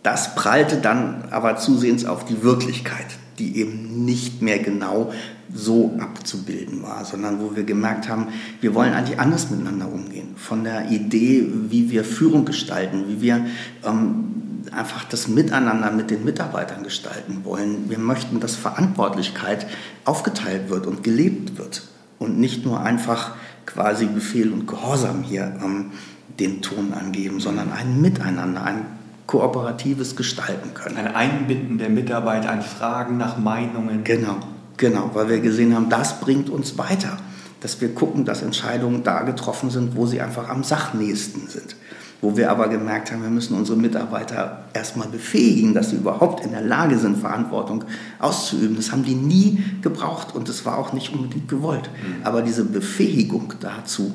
[0.02, 3.06] Das prallte dann aber zusehends auf die Wirklichkeit,
[3.38, 5.12] die eben nicht mehr genau
[5.54, 8.28] so abzubilden war, sondern wo wir gemerkt haben,
[8.62, 10.36] wir wollen eigentlich anders miteinander umgehen.
[10.36, 13.46] Von der Idee, wie wir Führung gestalten, wie wir
[13.84, 14.30] ähm,
[14.72, 17.90] einfach das Miteinander mit den Mitarbeitern gestalten wollen.
[17.90, 19.66] Wir möchten, dass Verantwortlichkeit
[20.06, 21.84] aufgeteilt wird und gelebt wird
[22.20, 23.34] und nicht nur einfach
[23.66, 25.92] quasi Befehl und Gehorsam hier ähm,
[26.40, 28.86] den Ton angeben, sondern ein Miteinander, ein
[29.28, 30.98] kooperatives Gestalten können.
[30.98, 34.04] Ein Einbinden der Mitarbeiter, ein Fragen nach Meinungen.
[34.04, 34.38] Genau.
[34.80, 37.18] Genau, weil wir gesehen haben, das bringt uns weiter.
[37.60, 41.76] Dass wir gucken, dass Entscheidungen da getroffen sind, wo sie einfach am sachnächsten sind.
[42.22, 46.52] Wo wir aber gemerkt haben, wir müssen unsere Mitarbeiter erstmal befähigen, dass sie überhaupt in
[46.52, 47.84] der Lage sind, Verantwortung
[48.20, 48.78] auszuüben.
[48.78, 51.89] Das haben die nie gebraucht und das war auch nicht unbedingt gewollt.
[51.89, 52.26] Mhm.
[52.26, 54.13] Aber diese Befähigung dazu,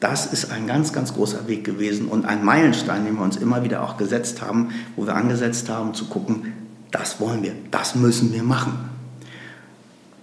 [0.00, 3.62] das ist ein ganz, ganz großer Weg gewesen und ein Meilenstein, den wir uns immer
[3.62, 6.52] wieder auch gesetzt haben, wo wir angesetzt haben zu gucken,
[6.90, 8.90] das wollen wir, das müssen wir machen.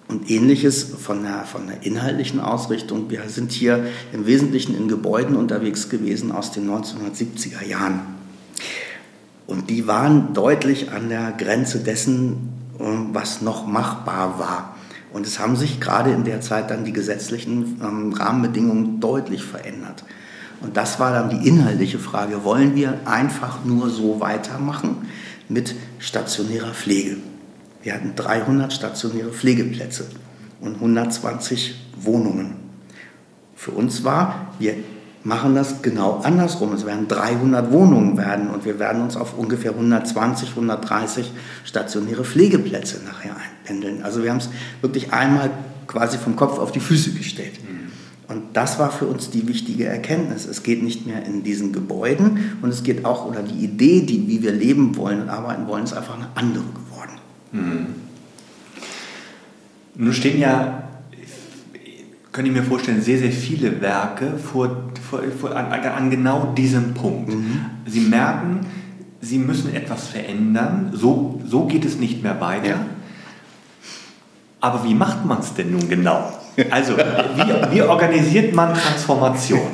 [0.10, 3.10] Und ähnliches von der, von der inhaltlichen Ausrichtung.
[3.10, 8.02] Wir sind hier im Wesentlichen in Gebäuden unterwegs gewesen aus den 1970er Jahren.
[9.48, 14.76] Und die waren deutlich an der Grenze dessen, äh, was noch machbar war.
[15.14, 20.04] Und es haben sich gerade in der Zeit dann die gesetzlichen ähm, Rahmenbedingungen deutlich verändert.
[20.62, 25.08] Und das war dann die inhaltliche Frage, wollen wir einfach nur so weitermachen?
[25.50, 27.18] mit stationärer Pflege.
[27.82, 30.06] Wir hatten 300 stationäre Pflegeplätze
[30.62, 32.56] und 120 Wohnungen.
[33.56, 34.76] Für uns war, wir
[35.24, 36.74] machen das genau andersrum.
[36.74, 41.32] Es werden 300 Wohnungen werden und wir werden uns auf ungefähr 120, 130
[41.64, 44.04] stationäre Pflegeplätze nachher einpendeln.
[44.04, 44.50] Also wir haben es
[44.82, 45.52] wirklich einmal
[45.88, 47.60] quasi vom Kopf auf die Füße gestellt.
[48.28, 50.46] Und das war für uns die wichtige Erkenntnis.
[50.46, 54.28] Es geht nicht mehr in diesen Gebäuden und es geht auch, oder die Idee, die,
[54.28, 56.89] wie wir leben wollen und arbeiten wollen, ist einfach eine andere geworden.
[57.52, 57.88] Mhm.
[59.96, 60.84] Nun stehen ja,
[62.32, 66.94] könnte ich mir vorstellen, sehr, sehr viele Werke vor, vor, vor an, an, genau diesem
[66.94, 67.30] Punkt.
[67.30, 67.66] Mhm.
[67.86, 68.62] Sie merken,
[69.22, 72.68] sie müssen etwas verändern, so, so geht es nicht mehr weiter.
[72.68, 72.86] Ja.
[74.62, 76.32] Aber wie macht man es denn nun genau?
[76.70, 79.62] Also, wie, wie organisiert man Transformation?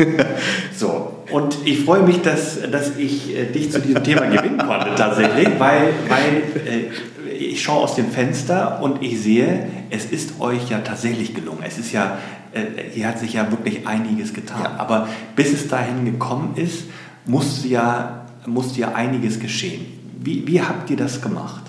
[0.77, 4.93] So, und ich freue mich, dass, dass ich äh, dich zu diesem Thema gewinnen konnte
[4.93, 6.89] tatsächlich, weil, weil äh,
[7.37, 11.63] ich schaue aus dem Fenster und ich sehe, es ist euch ja tatsächlich gelungen.
[11.65, 12.17] Es ist ja,
[12.53, 14.63] äh, hier hat sich ja wirklich einiges getan.
[14.63, 14.75] Ja.
[14.77, 16.85] Aber bis es dahin gekommen ist,
[17.25, 19.85] musste ja, musste ja einiges geschehen.
[20.19, 21.63] Wie, wie habt ihr das gemacht?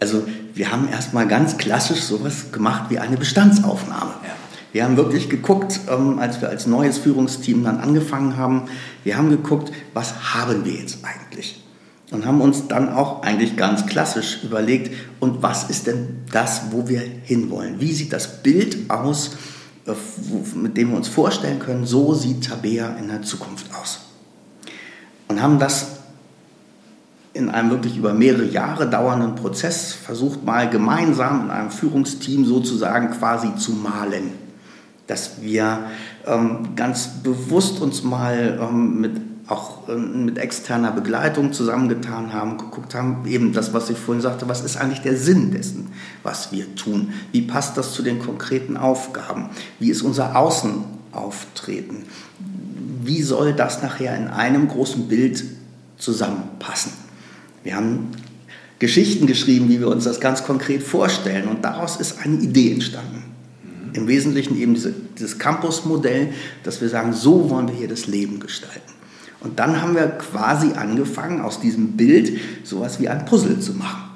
[0.00, 4.12] Also wir haben erstmal ganz klassisch sowas gemacht wie eine Bestandsaufnahme.
[4.22, 4.34] Ja.
[4.72, 8.64] Wir haben wirklich geguckt, ähm, als wir als neues Führungsteam dann angefangen haben,
[9.04, 11.63] wir haben geguckt, was haben wir jetzt eigentlich?
[12.14, 16.86] Und haben uns dann auch eigentlich ganz klassisch überlegt, und was ist denn das, wo
[16.86, 17.80] wir hinwollen?
[17.80, 19.32] Wie sieht das Bild aus,
[19.86, 19.92] äh,
[20.54, 24.02] mit dem wir uns vorstellen können, so sieht Tabea in der Zukunft aus?
[25.26, 25.88] Und haben das
[27.32, 33.10] in einem wirklich über mehrere Jahre dauernden Prozess versucht mal gemeinsam in einem Führungsteam sozusagen
[33.10, 34.30] quasi zu malen.
[35.08, 35.80] Dass wir
[36.26, 42.94] ähm, ganz bewusst uns mal ähm, mit auch ähm, mit externer Begleitung zusammengetan haben, geguckt
[42.94, 45.88] haben, eben das, was ich vorhin sagte, was ist eigentlich der Sinn dessen,
[46.22, 47.12] was wir tun?
[47.32, 49.50] Wie passt das zu den konkreten Aufgaben?
[49.78, 52.04] Wie ist unser Außenauftreten?
[53.02, 55.44] Wie soll das nachher in einem großen Bild
[55.98, 56.92] zusammenpassen?
[57.62, 58.12] Wir haben
[58.78, 61.48] Geschichten geschrieben, wie wir uns das ganz konkret vorstellen.
[61.48, 63.24] Und daraus ist eine Idee entstanden.
[63.62, 63.94] Mhm.
[63.94, 68.40] Im Wesentlichen eben diese, dieses Campus-Modell, dass wir sagen, so wollen wir hier das Leben
[68.40, 68.93] gestalten.
[69.44, 74.10] Und dann haben wir quasi angefangen, aus diesem Bild sowas wie ein Puzzle zu machen.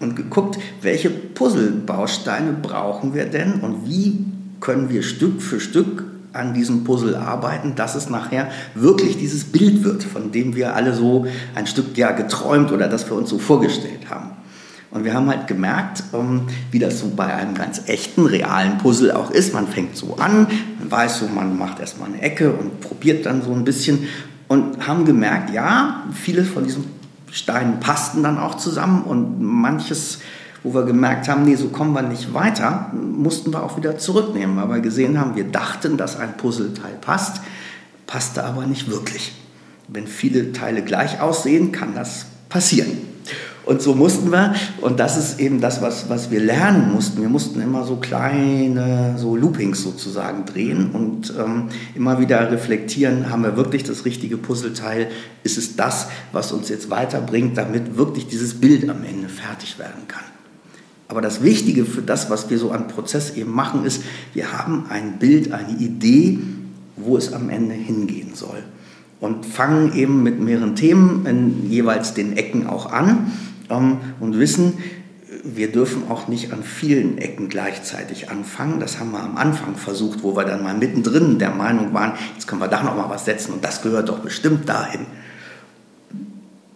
[0.00, 4.24] Und geguckt, welche Puzzlebausteine brauchen wir denn und wie
[4.60, 9.82] können wir Stück für Stück an diesem Puzzle arbeiten, dass es nachher wirklich dieses Bild
[9.82, 13.38] wird, von dem wir alle so ein Stück ja geträumt oder das wir uns so
[13.38, 14.30] vorgestellt haben.
[14.90, 19.12] Und wir haben halt gemerkt, ähm, wie das so bei einem ganz echten, realen Puzzle
[19.12, 19.52] auch ist.
[19.52, 20.46] Man fängt so an,
[20.78, 24.08] man weiß so, man macht erstmal eine Ecke und probiert dann so ein bisschen
[24.48, 26.84] und haben gemerkt, ja, viele von diesen
[27.30, 30.20] Steinen passten dann auch zusammen und manches
[30.62, 34.56] wo wir gemerkt haben, nee, so kommen wir nicht weiter, mussten wir auch wieder zurücknehmen,
[34.56, 37.40] weil wir gesehen haben, wir dachten, dass ein Puzzleteil passt,
[38.06, 39.34] passte aber nicht wirklich.
[39.88, 42.98] Wenn viele Teile gleich aussehen, kann das passieren.
[43.68, 47.20] Und so mussten wir, und das ist eben das, was, was wir lernen mussten.
[47.20, 53.42] Wir mussten immer so kleine, so Loopings sozusagen drehen und ähm, immer wieder reflektieren, haben
[53.42, 55.08] wir wirklich das richtige Puzzleteil?
[55.42, 60.08] Ist es das, was uns jetzt weiterbringt, damit wirklich dieses Bild am Ende fertig werden
[60.08, 60.24] kann?
[61.08, 64.02] Aber das Wichtige für das, was wir so an Prozess eben machen, ist,
[64.32, 66.38] wir haben ein Bild, eine Idee,
[66.96, 68.62] wo es am Ende hingehen soll.
[69.20, 73.32] Und fangen eben mit mehreren Themen in jeweils den Ecken auch an
[73.70, 74.78] ähm, und wissen,
[75.44, 78.80] wir dürfen auch nicht an vielen Ecken gleichzeitig anfangen.
[78.80, 82.46] Das haben wir am Anfang versucht, wo wir dann mal mittendrin der Meinung waren, jetzt
[82.46, 85.06] können wir da noch mal was setzen und das gehört doch bestimmt dahin.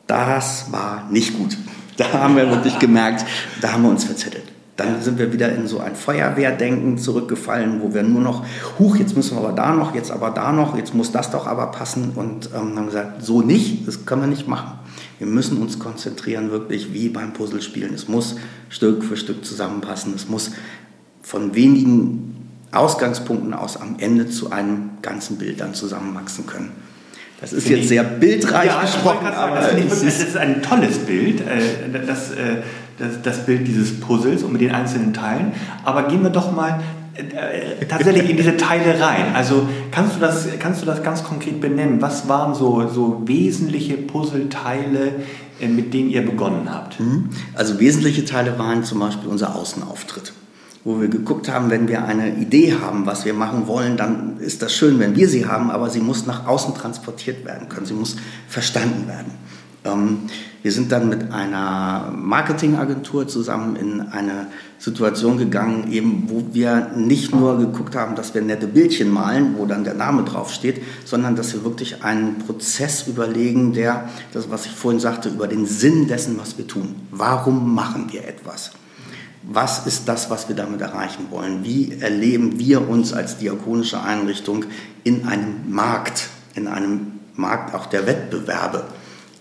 [0.07, 1.57] Das war nicht gut.
[1.98, 3.22] Da haben wir wirklich gemerkt,
[3.61, 4.44] da haben wir uns verzettelt.
[4.78, 8.46] Dann sind wir wieder in so ein Feuerwehrdenken zurückgefallen, wo wir nur noch,
[8.78, 11.46] huch, jetzt müssen wir aber da noch, jetzt aber da noch, jetzt muss das doch
[11.46, 14.78] aber passen und ähm, haben gesagt, so nicht, das können wir nicht machen.
[15.22, 17.94] Wir müssen uns konzentrieren, wirklich wie beim Puzzlespielen.
[17.94, 18.35] Es muss
[18.68, 20.12] Stück für Stück zusammenpassen.
[20.16, 20.50] Es muss
[21.22, 26.72] von wenigen Ausgangspunkten aus am Ende zu einem ganzen Bild dann zusammenwachsen können.
[27.40, 29.26] Das ist jetzt sehr bildreich ja, gesprochen.
[29.26, 32.56] Sagen, das, ich, das, ist ein tolles Bild, äh, das, äh,
[32.98, 35.52] das, das Bild dieses Puzzles und mit den einzelnen Teilen.
[35.85, 36.80] Aber gehen wir doch mal
[37.88, 39.35] tatsächlich in diese Teile rein.
[39.35, 42.01] Also kannst du das, kannst du das ganz konkret benennen?
[42.01, 45.12] Was waren so, so wesentliche Puzzleteile,
[45.61, 47.01] mit denen ihr begonnen habt?
[47.01, 47.31] Mhm.
[47.55, 50.33] Also wesentliche Teile waren zum Beispiel unser Außenauftritt
[50.85, 54.62] wo wir geguckt haben, wenn wir eine Idee haben, was wir machen wollen, dann ist
[54.62, 57.94] das schön, wenn wir sie haben, aber sie muss nach außen transportiert werden können, sie
[57.94, 58.16] muss
[58.48, 59.33] verstanden werden.
[59.85, 60.29] Ähm,
[60.62, 64.47] wir sind dann mit einer Marketingagentur zusammen in eine
[64.79, 69.66] Situation gegangen, eben wo wir nicht nur geguckt haben, dass wir nette Bildchen malen, wo
[69.66, 74.73] dann der Name draufsteht, sondern dass wir wirklich einen Prozess überlegen, der, das was ich
[74.73, 76.95] vorhin sagte, über den Sinn dessen, was wir tun.
[77.11, 78.71] Warum machen wir etwas?
[79.42, 81.64] Was ist das, was wir damit erreichen wollen?
[81.64, 84.64] Wie erleben wir uns als diakonische Einrichtung
[85.03, 88.85] in einem Markt, in einem Markt auch der Wettbewerbe?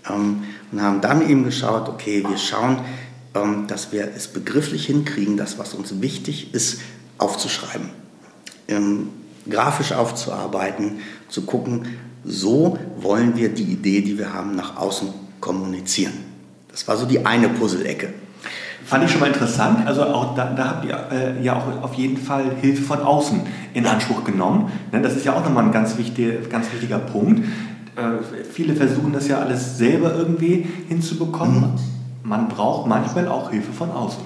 [0.10, 2.80] Ähm, und haben dann eben geschaut, okay, wir schauen,
[3.36, 6.82] ähm, dass wir es begrifflich hinkriegen, das, was uns wichtig ist,
[7.18, 7.90] aufzuschreiben,
[8.68, 9.10] ähm,
[9.50, 11.88] grafisch aufzuarbeiten, zu gucken,
[12.24, 15.10] so wollen wir die Idee, die wir haben, nach außen
[15.40, 16.14] kommunizieren.
[16.70, 18.14] Das war so die eine Puzzle-Ecke.
[18.86, 19.88] Fand ich schon mal interessant.
[19.88, 23.42] Also auch da, da habt ihr äh, ja auch auf jeden Fall Hilfe von außen
[23.74, 24.72] in Anspruch genommen.
[24.92, 27.46] Ne, das ist ja auch nochmal ein ganz, wichtig, ganz wichtiger Punkt.
[28.02, 31.60] Äh, viele versuchen das ja alles selber irgendwie hinzubekommen.
[31.60, 31.80] Mhm.
[32.24, 34.22] Man braucht manchmal auch Hilfe von außen.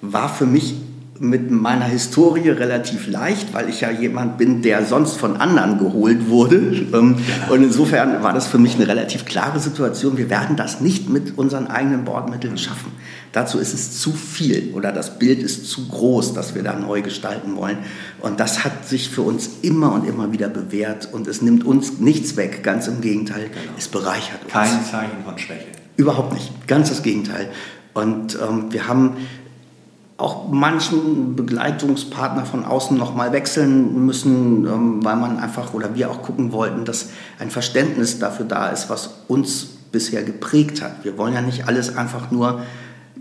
[0.00, 0.74] War für mich
[1.22, 6.28] mit meiner Historie relativ leicht, weil ich ja jemand bin, der sonst von anderen geholt
[6.28, 6.56] wurde.
[6.92, 7.16] Ähm,
[7.48, 10.18] und insofern war das für mich eine relativ klare Situation.
[10.18, 12.90] Wir werden das nicht mit unseren eigenen Bordmitteln schaffen.
[13.30, 17.02] Dazu ist es zu viel oder das Bild ist zu groß, dass wir da neu
[17.02, 17.78] gestalten wollen.
[18.20, 22.00] Und das hat sich für uns immer und immer wieder bewährt und es nimmt uns
[22.00, 23.74] nichts weg, ganz im Gegenteil, genau.
[23.78, 24.52] es bereichert uns.
[24.52, 25.66] Kein Zeichen von Schwäche.
[25.96, 27.48] Überhaupt nicht, ganz das Gegenteil.
[27.94, 29.18] Und ähm, wir haben
[30.16, 36.22] auch manchen Begleitungspartner von außen nochmal wechseln müssen, ähm, weil man einfach oder wir auch
[36.22, 41.04] gucken wollten, dass ein Verständnis dafür da ist, was uns bisher geprägt hat.
[41.04, 42.62] Wir wollen ja nicht alles einfach nur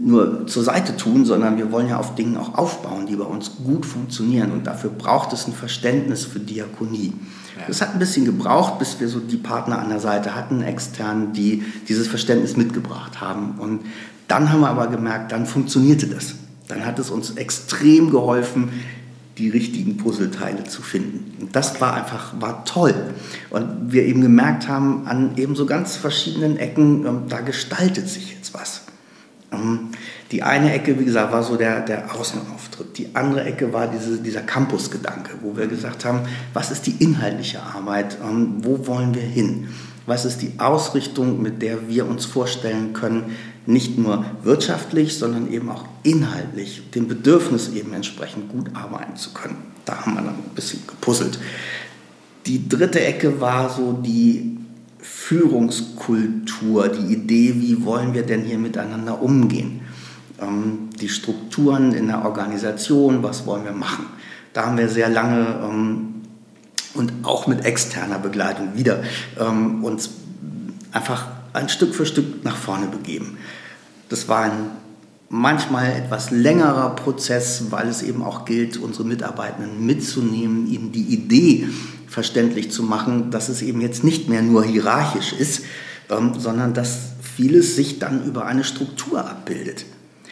[0.03, 3.57] nur zur Seite tun, sondern wir wollen ja auf Dingen auch aufbauen, die bei uns
[3.63, 4.51] gut funktionieren.
[4.51, 7.13] Und dafür braucht es ein Verständnis für Diakonie.
[7.57, 7.63] Ja.
[7.67, 11.33] Das hat ein bisschen gebraucht, bis wir so die Partner an der Seite hatten, extern,
[11.33, 13.59] die dieses Verständnis mitgebracht haben.
[13.59, 13.81] Und
[14.27, 16.35] dann haben wir aber gemerkt, dann funktionierte das.
[16.71, 18.69] Dann hat es uns extrem geholfen,
[19.37, 21.41] die richtigen Puzzleteile zu finden.
[21.41, 22.93] Und das war einfach, war toll.
[23.49, 28.33] Und wir eben gemerkt haben, an eben so ganz verschiedenen Ecken, ähm, da gestaltet sich
[28.33, 28.83] jetzt was.
[29.51, 29.89] Ähm,
[30.31, 32.97] die eine Ecke, wie gesagt, war so der, der Außenauftritt.
[32.97, 36.21] Die andere Ecke war diese, dieser Campus-Gedanke, wo wir gesagt haben,
[36.53, 38.17] was ist die inhaltliche Arbeit?
[38.23, 39.67] Ähm, wo wollen wir hin?
[40.05, 43.35] Was ist die Ausrichtung, mit der wir uns vorstellen können,
[43.65, 49.57] nicht nur wirtschaftlich, sondern eben auch inhaltlich, dem Bedürfnis eben entsprechend gut arbeiten zu können?
[49.85, 51.39] Da haben wir dann ein bisschen gepuzzelt.
[52.45, 54.57] Die dritte Ecke war so die
[54.99, 59.81] Führungskultur, die Idee, wie wollen wir denn hier miteinander umgehen,
[60.39, 64.05] ähm, die Strukturen in der Organisation, was wollen wir machen.
[64.53, 66.10] Da haben wir sehr lange ähm,
[66.93, 69.03] und auch mit externer Begleitung wieder
[69.39, 70.09] ähm, uns
[70.91, 73.37] einfach ein Stück für Stück nach vorne begeben.
[74.09, 74.71] Das war ein
[75.29, 81.69] manchmal etwas längerer Prozess, weil es eben auch gilt, unsere Mitarbeitenden mitzunehmen, ihnen die Idee
[82.07, 85.63] verständlich zu machen, dass es eben jetzt nicht mehr nur hierarchisch ist,
[86.09, 89.85] ähm, sondern dass vieles sich dann über eine Struktur abbildet.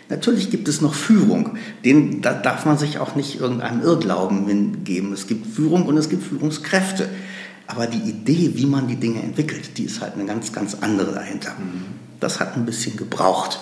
[0.09, 1.57] Natürlich gibt es noch Führung.
[1.85, 5.13] Den, da darf man sich auch nicht irgendeinem Irrglauben hingeben.
[5.13, 7.07] Es gibt Führung und es gibt Führungskräfte.
[7.67, 11.13] Aber die Idee, wie man die Dinge entwickelt, die ist halt eine ganz, ganz andere
[11.13, 11.51] dahinter.
[11.51, 11.85] Mhm.
[12.19, 13.59] Das hat ein bisschen gebraucht.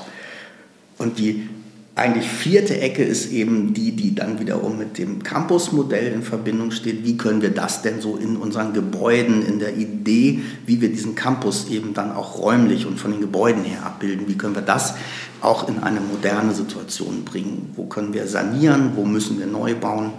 [0.97, 1.49] Und die
[1.97, 7.03] eigentlich vierte Ecke ist eben die, die dann wiederum mit dem Campusmodell in Verbindung steht.
[7.03, 11.15] Wie können wir das denn so in unseren Gebäuden, in der Idee, wie wir diesen
[11.15, 14.27] Campus eben dann auch räumlich und von den Gebäuden her abbilden?
[14.27, 14.93] Wie können wir das
[15.41, 17.71] auch in eine moderne Situation bringen?
[17.75, 18.91] Wo können wir sanieren?
[18.95, 20.11] Wo müssen wir neu bauen?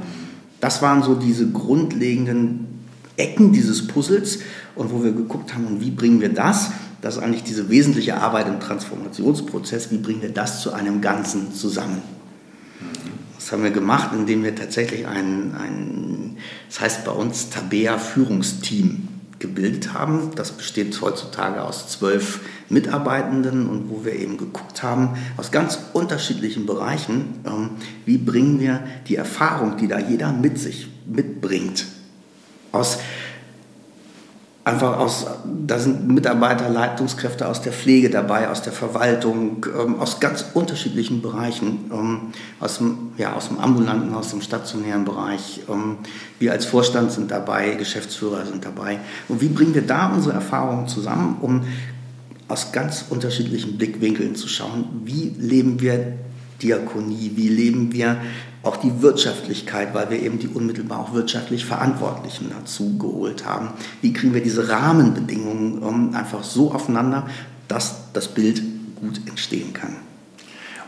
[0.60, 2.66] Das waren so diese grundlegenden
[3.16, 4.40] Ecken dieses Puzzles
[4.74, 6.70] und wo wir geguckt haben, und wie bringen wir das?
[7.00, 9.90] Das ist eigentlich diese wesentliche Arbeit im Transformationsprozess.
[9.90, 12.02] Wie bringen wir das zu einem Ganzen zusammen?
[13.36, 16.36] Das haben wir gemacht, indem wir tatsächlich ein, ein
[16.68, 19.08] das heißt bei uns Tabea Führungsteam
[19.38, 20.32] gebildet haben.
[20.34, 26.66] Das besteht heutzutage aus zwölf Mitarbeitenden und wo wir eben geguckt haben, aus ganz unterschiedlichen
[26.66, 27.70] Bereichen, ähm,
[28.04, 31.86] wie bringen wir die Erfahrung, die da jeder mit sich mitbringt,
[32.72, 32.98] aus
[34.68, 35.26] einfach aus,
[35.66, 41.22] da sind Mitarbeiter, Leitungskräfte aus der Pflege dabei, aus der Verwaltung, ähm, aus ganz unterschiedlichen
[41.22, 42.20] Bereichen, ähm,
[42.60, 45.60] aus, dem, ja, aus dem ambulanten, aus dem stationären Bereich.
[45.68, 45.96] Ähm,
[46.38, 49.00] wir als Vorstand sind dabei, Geschäftsführer sind dabei.
[49.28, 51.62] Und wie bringen wir da unsere Erfahrungen zusammen, um
[52.48, 56.14] aus ganz unterschiedlichen Blickwinkeln zu schauen, wie leben wir
[56.62, 58.16] Diakonie, wie leben wir
[58.68, 63.70] auch die Wirtschaftlichkeit, weil wir eben die unmittelbar auch wirtschaftlich Verantwortlichen dazu geholt haben.
[64.00, 67.26] Wie kriegen wir diese Rahmenbedingungen um, einfach so aufeinander,
[67.66, 68.62] dass das Bild
[69.00, 69.96] gut entstehen kann.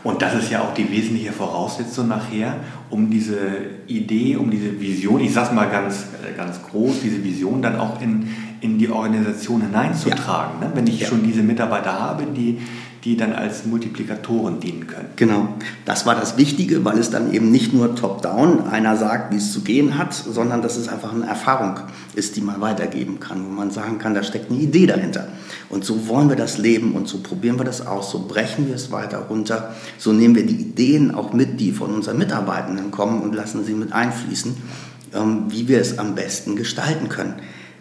[0.03, 2.55] Und das ist ja auch die wesentliche Voraussetzung nachher,
[2.89, 3.37] um diese
[3.85, 8.01] Idee, um diese Vision, ich sage mal ganz, äh, ganz groß, diese Vision dann auch
[8.01, 8.27] in,
[8.61, 10.59] in die Organisation hineinzutragen.
[10.59, 10.67] Ja.
[10.67, 10.71] Ne?
[10.73, 11.07] Wenn ich ja.
[11.07, 12.59] schon diese Mitarbeiter habe, die
[13.03, 15.09] die dann als Multiplikatoren dienen können.
[15.15, 19.37] Genau, das war das Wichtige, weil es dann eben nicht nur top-down einer sagt, wie
[19.37, 21.79] es zu gehen hat, sondern dass es einfach eine Erfahrung
[22.13, 25.27] ist, die man weitergeben kann, wo man sagen kann, da steckt eine Idee dahinter.
[25.69, 28.75] Und so wollen wir das leben und so probieren wir das aus, so brechen wir
[28.75, 33.21] es weiter runter, so nehmen wir die Ideen auch mit, die von unseren Mitarbeitenden kommen
[33.21, 34.55] und lassen sie mit einfließen,
[35.15, 37.35] ähm, wie wir es am besten gestalten können.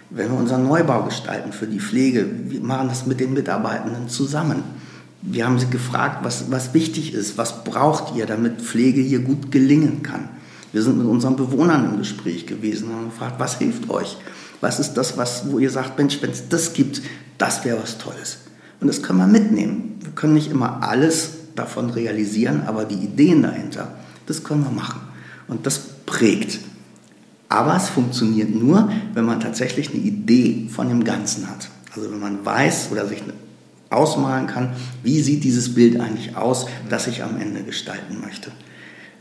[0.09, 4.80] Wenn wir unseren Neubau gestalten für die Pflege, wir machen das mit den Mitarbeitenden zusammen
[5.23, 9.53] wir haben sie gefragt, was, was wichtig ist, was braucht ihr, damit Pflege hier gut
[9.53, 10.29] gelingen kann.
[10.73, 14.17] Wir sind mit unseren Bewohnern im Gespräch gewesen und haben gefragt, was hilft euch?
[14.61, 17.03] Was ist das, was, wo ihr sagt, Mensch, wenn es das gibt,
[17.39, 18.39] das wäre was Tolles.
[18.81, 19.99] Und das können wir mitnehmen.
[20.01, 23.93] Wir können nicht immer alles davon realisieren, aber die Ideen dahinter,
[24.27, 25.01] das können wir machen.
[25.49, 26.61] Und das prägt.
[27.49, 31.69] Aber es funktioniert nur, wenn man tatsächlich eine Idee von dem Ganzen hat.
[31.95, 33.23] Also wenn man weiß oder sich
[33.91, 34.73] ausmalen kann,
[35.03, 38.53] wie sieht dieses Bild eigentlich aus, das ich am Ende gestalten möchte.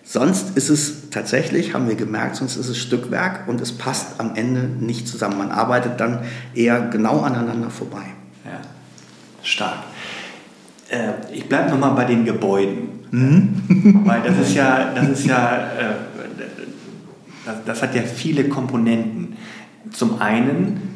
[0.04, 4.36] Sonst ist es tatsächlich, haben wir gemerkt, sonst ist es Stückwerk und es passt am
[4.36, 5.38] Ende nicht zusammen.
[5.38, 6.22] Man arbeitet dann
[6.56, 8.02] eher genau aneinander vorbei.
[8.46, 8.60] Ja,
[9.44, 9.84] stark.
[10.90, 12.90] Äh, ich bleibe nochmal bei den Gebäuden.
[13.12, 14.02] Mhm.
[14.06, 15.94] Weil das ist ja, das ist ja, äh,
[17.46, 19.38] das, das hat ja viele Komponenten.
[19.92, 20.89] Zum einen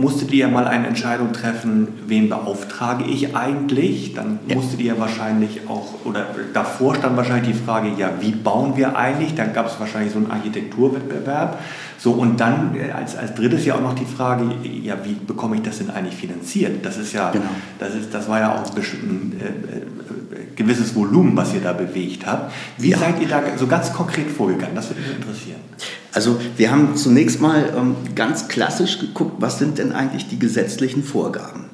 [0.00, 4.14] musstet ihr ja mal eine Entscheidung treffen, wen beauftrage ich eigentlich?
[4.14, 4.54] Dann ja.
[4.56, 9.34] musstet ihr wahrscheinlich auch, oder davor stand wahrscheinlich die Frage, ja, wie bauen wir eigentlich?
[9.34, 11.58] Dann gab es wahrscheinlich so einen Architekturwettbewerb.
[11.98, 15.56] So, und dann äh, als, als drittes ja auch noch die Frage, ja, wie bekomme
[15.56, 16.86] ich das denn eigentlich finanziert?
[16.86, 17.50] Das ist ja, genau.
[17.80, 21.72] das, ist, das war ja auch ein, ein äh, äh, gewisses Volumen, was ihr da
[21.72, 22.52] bewegt habt.
[22.76, 22.98] Wie ja.
[22.98, 24.76] seid ihr da so ganz konkret vorgegangen?
[24.76, 25.60] Das würde mich interessieren.
[26.12, 31.02] Also wir haben zunächst mal ähm, ganz klassisch geguckt, was sind denn eigentlich die gesetzlichen
[31.02, 31.64] Vorgaben?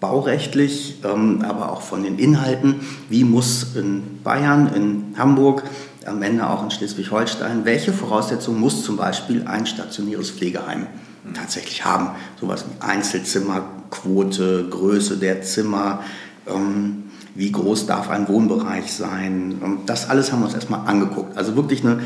[0.00, 2.76] Baurechtlich, ähm, aber auch von den Inhalten.
[3.10, 5.64] Wie muss in Bayern, in Hamburg,
[6.06, 10.86] am Ende auch in Schleswig-Holstein, welche Voraussetzungen muss zum Beispiel ein stationäres Pflegeheim
[11.34, 12.10] tatsächlich haben?
[12.40, 16.02] Sowas wie Einzelzimmerquote, Größe der Zimmer,
[16.46, 17.04] ähm,
[17.34, 19.58] wie groß darf ein Wohnbereich sein?
[19.60, 21.36] Und das alles haben wir uns erstmal angeguckt.
[21.36, 22.00] Also wirklich eine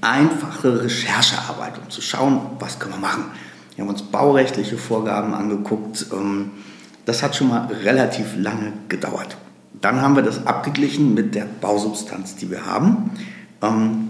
[0.00, 3.24] einfache Recherchearbeit, um zu schauen, was können wir machen.
[3.74, 6.06] Wir haben uns baurechtliche Vorgaben angeguckt.
[6.12, 6.50] Ähm,
[7.06, 9.36] das hat schon mal relativ lange gedauert.
[9.84, 13.10] Dann haben wir das abgeglichen mit der Bausubstanz, die wir haben.
[13.62, 14.08] Ähm,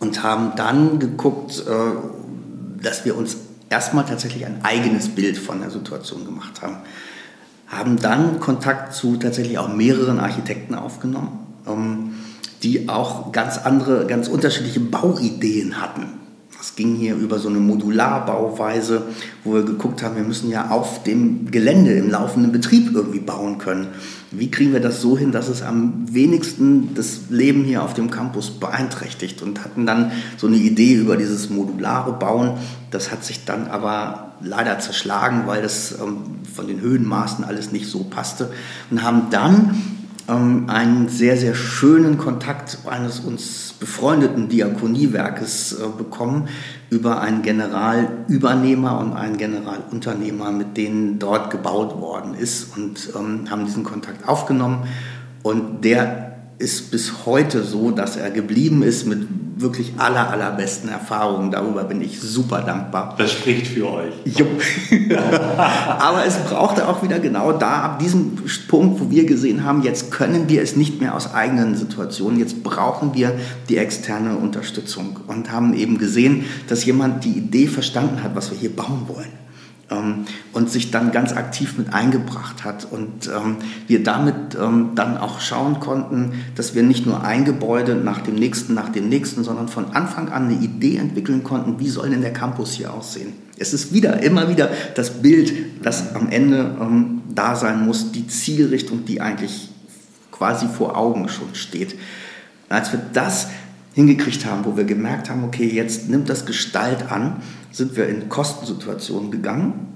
[0.00, 3.36] und haben dann geguckt, äh, dass wir uns
[3.70, 6.76] erstmal tatsächlich ein eigenes Bild von der Situation gemacht haben.
[7.68, 12.14] Haben dann Kontakt zu tatsächlich auch mehreren Architekten aufgenommen ähm,
[12.62, 16.23] die auch ganz andere, ganz unterschiedliche Bauideen hatten.
[16.64, 19.02] Es ging hier über so eine Modularbauweise,
[19.44, 23.58] wo wir geguckt haben, wir müssen ja auf dem Gelände im laufenden Betrieb irgendwie bauen
[23.58, 23.88] können.
[24.30, 28.10] Wie kriegen wir das so hin, dass es am wenigsten das Leben hier auf dem
[28.10, 29.42] Campus beeinträchtigt?
[29.42, 32.54] Und hatten dann so eine Idee über dieses modulare Bauen.
[32.90, 36.16] Das hat sich dann aber leider zerschlagen, weil das ähm,
[36.50, 38.50] von den Höhenmaßen alles nicht so passte.
[38.90, 39.82] Und haben dann
[40.28, 46.48] ähm, einen sehr, sehr schönen Kontakt eines uns befreundeten Diakoniewerkes äh, bekommen
[46.90, 53.66] über einen Generalübernehmer und einen Generalunternehmer, mit denen dort gebaut worden ist und ähm, haben
[53.66, 54.86] diesen Kontakt aufgenommen.
[55.42, 59.26] Und der ist bis heute so, dass er geblieben ist mit
[59.56, 61.50] wirklich aller, allerbesten Erfahrungen.
[61.50, 63.14] Darüber bin ich super dankbar.
[63.18, 64.14] Das spricht für euch.
[64.24, 64.46] Jo.
[65.98, 68.36] Aber es brauchte auch wieder genau da, ab diesem
[68.68, 72.62] Punkt, wo wir gesehen haben, jetzt können wir es nicht mehr aus eigenen Situationen, jetzt
[72.62, 73.32] brauchen wir
[73.68, 78.58] die externe Unterstützung und haben eben gesehen, dass jemand die Idee verstanden hat, was wir
[78.58, 79.43] hier bauen wollen
[80.52, 82.86] und sich dann ganz aktiv mit eingebracht hat.
[82.90, 83.56] Und ähm,
[83.86, 88.34] wir damit ähm, dann auch schauen konnten, dass wir nicht nur ein Gebäude nach dem
[88.34, 92.22] nächsten, nach dem nächsten, sondern von Anfang an eine Idee entwickeln konnten, wie soll denn
[92.22, 93.34] der Campus hier aussehen.
[93.58, 98.26] Es ist wieder, immer wieder das Bild, das am Ende ähm, da sein muss, die
[98.26, 99.68] Zielrichtung, die eigentlich
[100.32, 101.96] quasi vor Augen schon steht.
[102.68, 103.48] Als wir das
[103.94, 107.36] hingekriegt haben, wo wir gemerkt haben, okay, jetzt nimmt das Gestalt an,
[107.70, 109.94] sind wir in Kostensituationen gegangen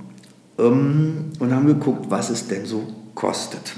[0.59, 3.75] ähm, und haben geguckt, was es denn so kostet.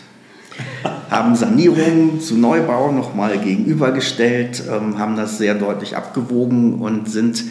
[1.11, 7.45] haben Sanierungen zu Neubau nochmal gegenübergestellt, ähm, haben das sehr deutlich abgewogen und sind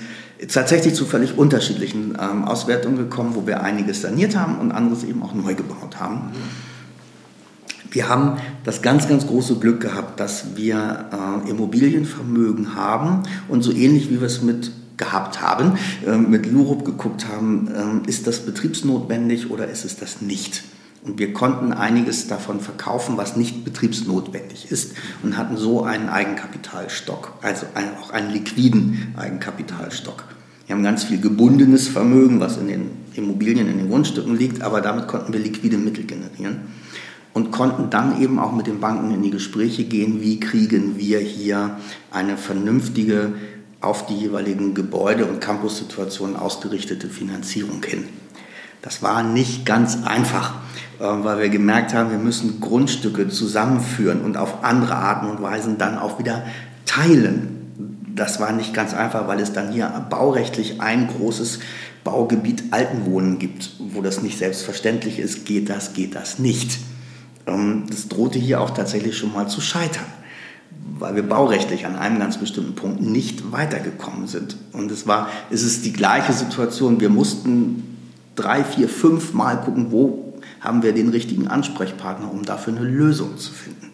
[0.48, 5.22] tatsächlich zu völlig unterschiedlichen ähm, Auswertungen gekommen, wo wir einiges saniert haben und anderes eben
[5.24, 6.32] auch neu gebaut haben.
[7.92, 11.10] Wir haben das ganz, ganz große Glück gehabt, dass wir
[11.46, 16.86] äh, Immobilienvermögen haben und so ähnlich wie wir es mit gehabt haben, äh, mit Lurup
[16.86, 20.64] geguckt haben, äh, ist das betriebsnotwendig oder ist es das nicht?
[21.02, 27.34] Und wir konnten einiges davon verkaufen, was nicht betriebsnotwendig ist und hatten so einen Eigenkapitalstock,
[27.42, 27.66] also
[28.02, 30.26] auch einen liquiden Eigenkapitalstock.
[30.68, 34.82] Wir haben ganz viel gebundenes Vermögen, was in den Immobilien, in den Grundstücken liegt, aber
[34.82, 36.60] damit konnten wir liquide Mittel generieren
[37.40, 41.20] und konnten dann eben auch mit den Banken in die Gespräche gehen, wie kriegen wir
[41.20, 41.78] hier
[42.12, 43.32] eine vernünftige,
[43.80, 48.04] auf die jeweiligen Gebäude- und Campussituationen ausgerichtete Finanzierung hin.
[48.82, 50.56] Das war nicht ganz einfach,
[51.00, 55.78] äh, weil wir gemerkt haben, wir müssen Grundstücke zusammenführen und auf andere Arten und Weisen
[55.78, 56.44] dann auch wieder
[56.86, 58.04] teilen.
[58.16, 61.60] Das war nicht ganz einfach, weil es dann hier baurechtlich ein großes
[62.04, 66.80] Baugebiet Altenwohnen gibt, wo das nicht selbstverständlich ist, geht das, geht das nicht.
[67.50, 70.06] Ähm, das drohte hier auch tatsächlich schon mal zu scheitern,
[70.98, 74.56] weil wir baurechtlich an einem ganz bestimmten Punkt nicht weitergekommen sind.
[74.72, 77.00] Und es war, es ist die gleiche Situation.
[77.00, 77.98] Wir mussten
[78.36, 83.38] drei, vier, fünf Mal gucken, wo haben wir den richtigen Ansprechpartner, um dafür eine Lösung
[83.38, 83.90] zu finden.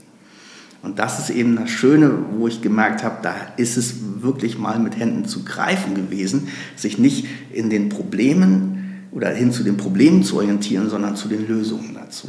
[0.82, 4.78] Und das ist eben das Schöne, wo ich gemerkt habe, da ist es wirklich mal
[4.78, 10.24] mit Händen zu greifen gewesen, sich nicht in den Problemen oder hin zu den Problemen
[10.24, 12.28] zu orientieren, sondern zu den Lösungen dazu.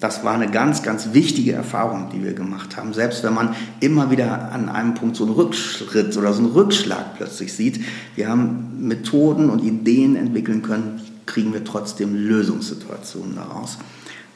[0.00, 2.92] Das war eine ganz, ganz wichtige Erfahrung, die wir gemacht haben.
[2.92, 7.16] Selbst wenn man immer wieder an einem Punkt so einen Rückschritt oder so einen Rückschlag
[7.16, 7.80] plötzlich sieht.
[8.14, 13.78] Wir haben Methoden und Ideen entwickeln können, kriegen wir trotzdem Lösungssituationen daraus.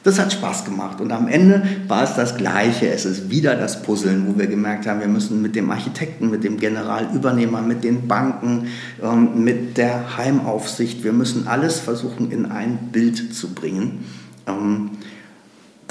[0.03, 2.89] Das hat Spaß gemacht und am Ende war es das Gleiche.
[2.89, 6.43] Es ist wieder das Puzzeln, wo wir gemerkt haben, wir müssen mit dem Architekten, mit
[6.43, 8.67] dem Generalübernehmer, mit den Banken,
[9.01, 14.03] ähm, mit der Heimaufsicht, wir müssen alles versuchen in ein Bild zu bringen.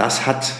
[0.02, 0.52] Das hat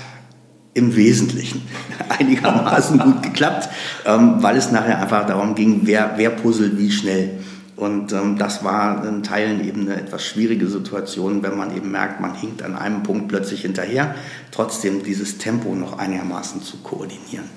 [0.73, 1.63] im Wesentlichen
[2.09, 3.69] einigermaßen gut geklappt,
[4.07, 7.41] ähm, weil es nachher einfach darum ging, wer, wer puzzelt wie schnell.
[7.75, 12.21] Und ähm, das war in Teilen eben eine etwas schwierige Situation, wenn man eben merkt,
[12.21, 14.15] man hinkt an einem Punkt plötzlich hinterher,
[14.53, 17.51] trotzdem dieses Tempo noch einigermaßen zu koordinieren.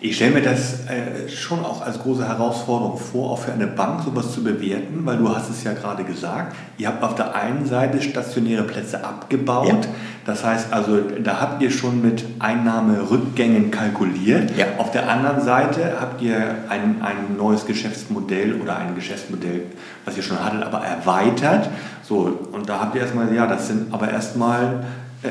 [0.00, 4.02] Ich stelle mir das äh, schon auch als große Herausforderung vor, auch für eine Bank
[4.04, 7.64] sowas zu bewerten, weil du hast es ja gerade gesagt, ihr habt auf der einen
[7.64, 9.68] Seite stationäre Plätze abgebaut.
[9.68, 9.90] Ja.
[10.26, 14.56] Das heißt also, da habt ihr schon mit Einnahmerückgängen kalkuliert.
[14.58, 14.66] Ja.
[14.76, 16.36] Auf der anderen Seite habt ihr
[16.68, 19.62] ein, ein neues Geschäftsmodell oder ein Geschäftsmodell,
[20.04, 21.70] was ihr schon hattet, aber erweitert.
[22.02, 24.84] So, und da habt ihr erstmal, ja, das sind aber erstmal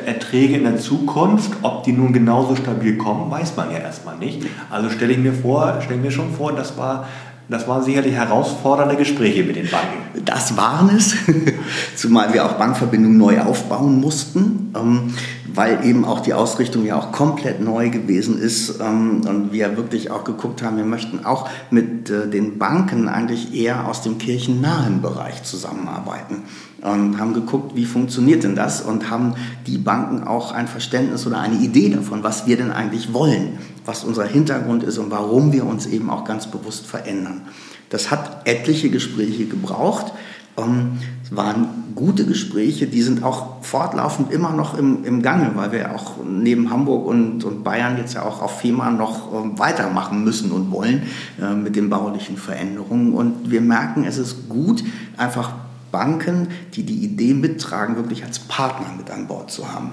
[0.03, 4.45] Erträge in der Zukunft, ob die nun genauso stabil kommen, weiß man ja erstmal nicht.
[4.69, 7.05] Also stelle ich mir vor, stelle mir schon vor, das war
[7.47, 10.25] das waren sicherlich herausfordernde Gespräche mit den Banken.
[10.25, 11.15] Das waren es,
[11.95, 15.13] zumal wir auch Bankverbindungen neu aufbauen mussten, ähm,
[15.53, 20.09] weil eben auch die Ausrichtung ja auch komplett neu gewesen ist ähm, und wir wirklich
[20.09, 25.01] auch geguckt haben, wir möchten auch mit äh, den Banken eigentlich eher aus dem kirchennahen
[25.01, 26.43] Bereich zusammenarbeiten
[26.85, 29.33] und haben geguckt, wie funktioniert denn das und haben
[29.65, 34.03] die Banken auch ein Verständnis oder eine Idee davon, was wir denn eigentlich wollen, was
[34.03, 37.41] unser Hintergrund ist und warum wir uns eben auch ganz bewusst verändern.
[37.89, 40.13] Das hat etliche Gespräche gebraucht.
[40.57, 45.71] Ähm, es waren gute Gespräche, die sind auch fortlaufend immer noch im, im Gange, weil
[45.71, 50.23] wir auch neben Hamburg und, und Bayern jetzt ja auch auf FEMA noch ähm, weitermachen
[50.23, 51.03] müssen und wollen
[51.41, 53.13] äh, mit den baulichen Veränderungen.
[53.13, 54.83] Und wir merken, es ist gut,
[55.17, 55.64] einfach
[55.95, 59.91] Banken, die die Idee mittragen, wirklich als Partner mit an Bord zu haben.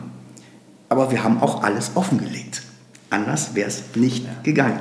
[0.88, 2.62] Aber wir haben auch alles offengelegt.
[3.08, 4.80] Anders wäre es nicht gegangen.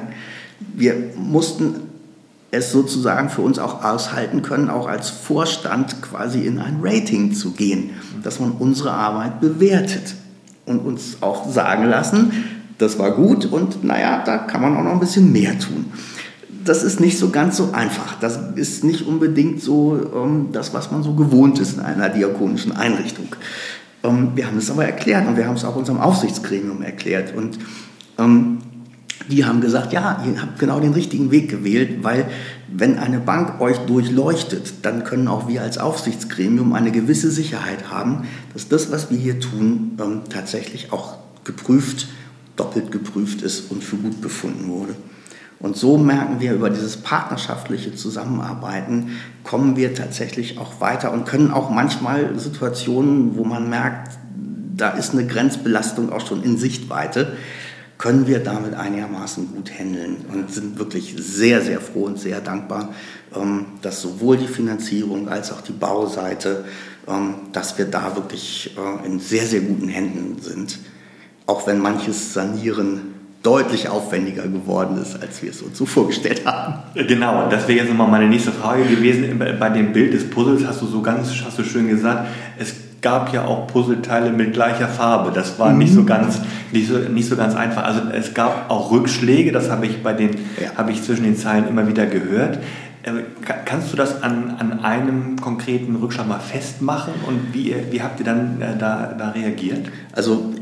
[0.73, 1.75] Wir mussten
[2.49, 7.51] es sozusagen für uns auch aushalten können, auch als Vorstand quasi in ein Rating zu
[7.51, 7.91] gehen,
[8.23, 10.15] dass man unsere Arbeit bewertet
[10.65, 12.33] und uns auch sagen lassen,
[12.79, 15.85] das war gut und naja, da kann man auch noch ein bisschen mehr tun
[16.63, 18.19] das ist nicht so ganz so einfach.
[18.19, 22.71] Das ist nicht unbedingt so ähm, das, was man so gewohnt ist in einer diakonischen
[22.71, 23.35] Einrichtung.
[24.03, 27.35] Ähm, wir haben es aber erklärt und wir haben es auch unserem Aufsichtsgremium erklärt.
[27.35, 27.59] Und
[28.17, 28.59] ähm,
[29.29, 32.25] die haben gesagt, ja, ihr habt genau den richtigen Weg gewählt, weil
[32.71, 38.27] wenn eine Bank euch durchleuchtet, dann können auch wir als Aufsichtsgremium eine gewisse Sicherheit haben,
[38.53, 42.07] dass das, was wir hier tun, ähm, tatsächlich auch geprüft,
[42.55, 44.95] doppelt geprüft ist und für gut befunden wurde.
[45.61, 51.51] Und so merken wir, über dieses partnerschaftliche Zusammenarbeiten kommen wir tatsächlich auch weiter und können
[51.51, 54.17] auch manchmal Situationen, wo man merkt,
[54.75, 57.37] da ist eine Grenzbelastung auch schon in Sichtweite,
[57.99, 62.95] können wir damit einigermaßen gut handeln und sind wirklich sehr, sehr froh und sehr dankbar,
[63.35, 66.65] ähm, dass sowohl die Finanzierung als auch die Bauseite,
[67.07, 70.79] ähm, dass wir da wirklich äh, in sehr, sehr guten Händen sind.
[71.45, 73.10] Auch wenn manches Sanieren
[73.43, 76.75] deutlich aufwendiger geworden ist, als wir es uns so vorgestellt haben.
[76.93, 79.39] Genau, das wäre jetzt nochmal meine nächste Frage gewesen.
[79.59, 82.27] Bei dem Bild des Puzzles hast du so ganz, hast du schön gesagt,
[82.59, 85.31] es gab ja auch Puzzleteile mit gleicher Farbe.
[85.33, 85.79] Das war mhm.
[85.79, 86.39] nicht so ganz,
[86.71, 87.83] nicht so, nicht so ganz einfach.
[87.83, 90.31] Also es gab auch Rückschläge, das habe ich bei den,
[90.61, 90.77] ja.
[90.77, 92.59] habe ich zwischen den Zeilen immer wieder gehört.
[93.01, 93.11] Äh,
[93.65, 98.25] kannst du das an, an einem konkreten Rückschlag mal festmachen und wie, wie habt ihr
[98.25, 99.87] dann äh, da, da reagiert?
[100.11, 100.53] Also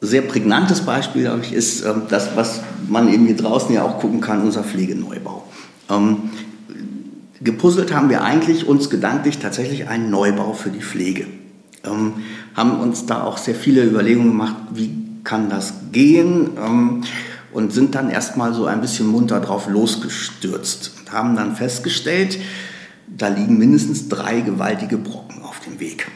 [0.00, 3.98] sehr prägnantes Beispiel, glaube ich, ist ähm, das, was man eben hier draußen ja auch
[3.98, 5.46] gucken kann, unser Pflegeneubau.
[5.90, 6.30] Ähm,
[7.40, 11.26] gepuzzelt haben wir eigentlich uns gedanklich tatsächlich einen Neubau für die Pflege.
[11.84, 12.14] Ähm,
[12.54, 14.90] haben uns da auch sehr viele Überlegungen gemacht, wie
[15.22, 16.50] kann das gehen
[17.52, 22.38] und sind dann erstmal so ein bisschen munter drauf losgestürzt und haben dann festgestellt,
[23.06, 26.08] da liegen mindestens drei gewaltige Brocken auf dem Weg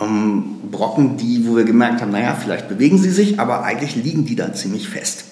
[0.00, 4.24] ähm, Brocken, die, wo wir gemerkt haben, naja, vielleicht bewegen sie sich, aber eigentlich liegen
[4.24, 5.24] die dann ziemlich fest.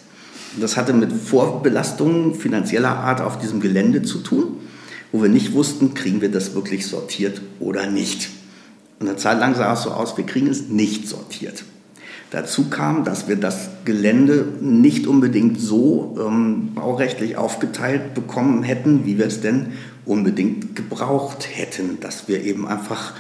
[0.61, 4.59] Das hatte mit Vorbelastungen finanzieller Art auf diesem Gelände zu tun,
[5.11, 8.31] wo wir nicht wussten, kriegen wir das wirklich sortiert oder nicht.
[9.01, 11.65] Und eine Zeit lang sah es so aus, wir kriegen es nicht sortiert.
[12.31, 19.19] Dazu kam, dass wir das Gelände nicht unbedingt so ähm, baurechtlich aufgeteilt bekommen hätten, wie
[19.19, 19.73] wir es denn
[20.05, 23.15] unbedingt gebraucht hätten, dass wir eben einfach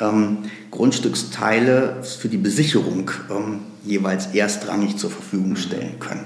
[0.00, 0.38] ähm,
[0.70, 6.24] Grundstücksteile für die Besicherung ähm, jeweils erstrangig zur Verfügung stellen können.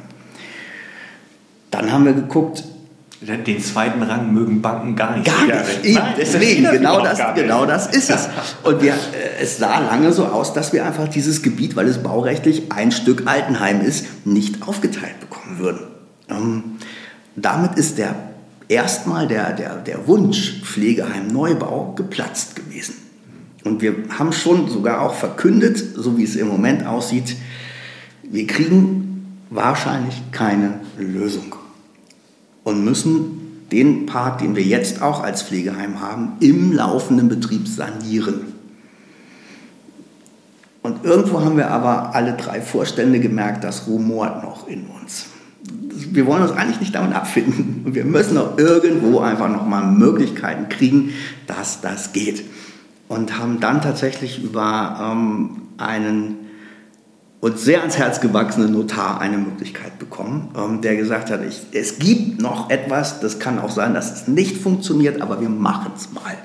[1.70, 2.64] Dann haben wir geguckt,
[3.20, 5.27] den zweiten Rang mögen Banken gar nicht.
[5.27, 5.85] Gar nicht.
[5.85, 8.29] Eben, Nein, deswegen, genau das, genau das ist es.
[8.62, 12.03] Und wir, äh, es sah lange so aus, dass wir einfach dieses Gebiet, weil es
[12.03, 15.81] baurechtlich ein Stück Altenheim ist, nicht aufgeteilt bekommen würden.
[16.29, 16.62] Ähm,
[17.37, 18.14] damit ist der
[18.68, 23.03] erstmal der, der, der Wunsch Pflegeheim Neubau geplatzt gewesen.
[23.64, 27.36] Und wir haben schon sogar auch verkündet, so wie es im Moment aussieht,
[28.22, 31.56] wir kriegen wahrscheinlich keine Lösung
[32.62, 38.52] und müssen den Part, den wir jetzt auch als Pflegeheim haben, im laufenden Betrieb sanieren.
[40.82, 45.26] Und irgendwo haben wir aber alle drei Vorstände gemerkt, das rumort noch in uns.
[45.88, 47.94] Wir wollen uns eigentlich nicht damit abfinden.
[47.94, 51.10] Wir müssen auch irgendwo einfach nochmal Möglichkeiten kriegen,
[51.46, 52.44] dass das geht
[53.09, 56.44] und haben dann tatsächlich über ähm, einen
[57.44, 61.98] uns sehr ans Herz gewachsenen Notar eine Möglichkeit bekommen, ähm, der gesagt hat, ich, es
[61.98, 66.11] gibt noch etwas, das kann auch sein, dass es nicht funktioniert, aber wir machen es
[66.11, 66.38] mal.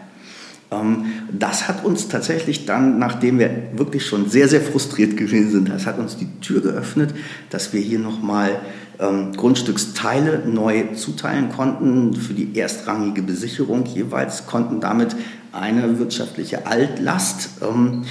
[0.71, 5.69] Ähm, das hat uns tatsächlich dann, nachdem wir wirklich schon sehr, sehr frustriert gewesen sind,
[5.69, 7.13] das hat uns die Tür geöffnet,
[7.49, 8.59] dass wir hier nochmal
[8.99, 15.15] ähm, Grundstücksteile neu zuteilen konnten für die erstrangige Besicherung jeweils, konnten damit
[15.51, 18.05] eine wirtschaftliche Altlast ähm,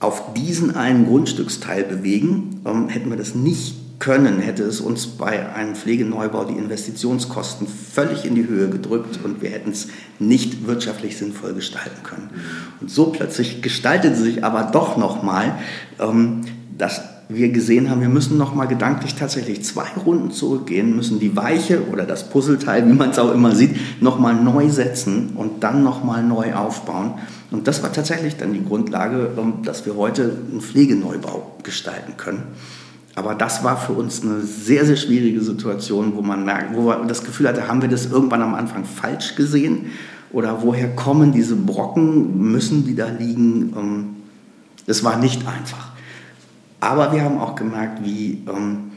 [0.00, 2.60] auf diesen einen Grundstücksteil bewegen.
[2.66, 8.24] Ähm, hätten wir das nicht können, hätte es uns bei einem Pflegeneubau die Investitionskosten völlig
[8.24, 9.88] in die Höhe gedrückt und wir hätten es
[10.18, 12.30] nicht wirtschaftlich sinnvoll gestalten können.
[12.80, 15.58] Und so plötzlich gestaltete sich aber doch nochmal,
[15.98, 16.42] ähm,
[16.76, 21.88] dass wir gesehen haben, wir müssen nochmal gedanklich tatsächlich zwei Runden zurückgehen, müssen die Weiche
[21.90, 26.22] oder das Puzzleteil, wie man es auch immer sieht, nochmal neu setzen und dann nochmal
[26.22, 27.14] neu aufbauen.
[27.50, 32.44] Und das war tatsächlich dann die Grundlage, ähm, dass wir heute einen Pflegeneubau gestalten können.
[33.16, 37.08] Aber das war für uns eine sehr, sehr schwierige Situation, wo man merkt, wo man
[37.08, 39.86] das Gefühl hatte, haben wir das irgendwann am Anfang falsch gesehen?
[40.32, 42.52] Oder woher kommen diese Brocken?
[42.52, 44.14] Müssen die da liegen?
[44.86, 45.95] Das ähm, war nicht einfach.
[46.80, 48.92] Aber wir haben auch gemerkt, wie, ähm,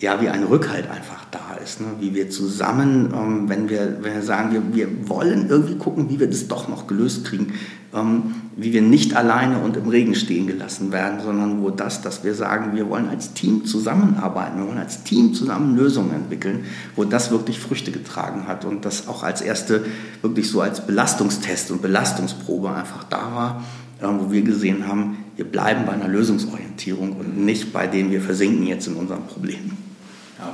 [0.00, 1.80] ja, wie ein Rückhalt einfach da ist.
[1.80, 1.86] Ne?
[2.00, 6.18] Wie wir zusammen, ähm, wenn, wir, wenn wir sagen, wir, wir wollen irgendwie gucken, wie
[6.20, 7.54] wir das doch noch gelöst kriegen,
[7.94, 12.24] ähm, wie wir nicht alleine und im Regen stehen gelassen werden, sondern wo das, dass
[12.24, 16.64] wir sagen, wir wollen als Team zusammenarbeiten, wir wollen als Team zusammen Lösungen entwickeln,
[16.96, 19.84] wo das wirklich Früchte getragen hat und das auch als erste
[20.20, 23.64] wirklich so als Belastungstest und Belastungsprobe einfach da war,
[24.00, 28.20] äh, wo wir gesehen haben, wir bleiben bei einer Lösungsorientierung und nicht bei dem, wir
[28.20, 29.76] versinken jetzt in unseren Problemen.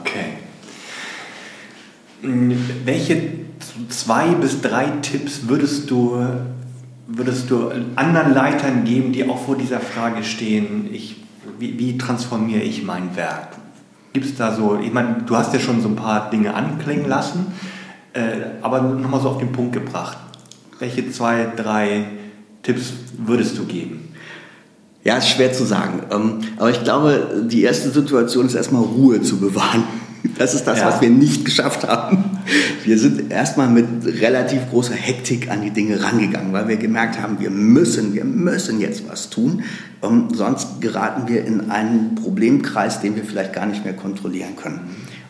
[0.03, 0.39] Okay.
[2.85, 3.23] Welche
[3.89, 6.21] zwei bis drei Tipps würdest du,
[7.07, 11.17] würdest du anderen Leitern geben, die auch vor dieser Frage stehen, ich,
[11.59, 13.57] wie, wie transformiere ich mein Werk?
[14.13, 17.09] Gibt es da so, ich meine, du hast ja schon so ein paar Dinge anklingen
[17.09, 17.47] lassen,
[18.13, 20.19] äh, aber nochmal so auf den Punkt gebracht.
[20.79, 22.07] Welche zwei, drei
[22.63, 24.08] Tipps würdest du geben?
[25.09, 26.03] Ja, ist schwer zu sagen.
[26.11, 29.85] Ähm, aber ich glaube, die erste Situation ist erstmal Ruhe zu bewahren.
[30.37, 30.89] Das ist das, ja.
[30.89, 32.39] was wir nicht geschafft haben.
[32.85, 33.87] Wir sind erstmal mit
[34.21, 38.81] relativ großer Hektik an die Dinge rangegangen, weil wir gemerkt haben, wir müssen, wir müssen
[38.81, 39.63] jetzt was tun.
[40.03, 44.81] Ähm, sonst geraten wir in einen Problemkreis, den wir vielleicht gar nicht mehr kontrollieren können.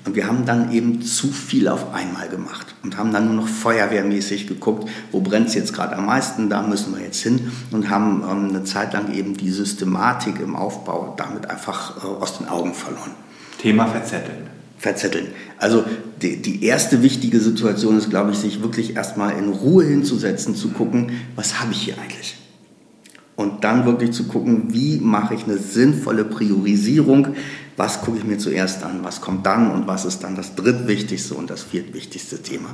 [0.05, 3.49] Und wir haben dann eben zu viel auf einmal gemacht und haben dann nur noch
[3.49, 7.91] feuerwehrmäßig geguckt, wo brennt es jetzt gerade am meisten, da müssen wir jetzt hin und
[7.91, 12.49] haben ähm, eine Zeit lang eben die Systematik im Aufbau damit einfach äh, aus den
[12.49, 13.11] Augen verloren.
[13.61, 14.47] Thema verzetteln.
[14.79, 15.27] Verzetteln.
[15.59, 15.85] Also
[16.23, 20.69] die, die erste wichtige Situation ist, glaube ich, sich wirklich erstmal in Ruhe hinzusetzen, zu
[20.71, 22.37] gucken, was habe ich hier eigentlich?
[23.35, 27.35] Und dann wirklich zu gucken, wie mache ich eine sinnvolle Priorisierung,
[27.79, 31.35] was gucke ich mir zuerst an, was kommt dann und was ist dann das drittwichtigste
[31.35, 32.71] und das viertwichtigste Thema.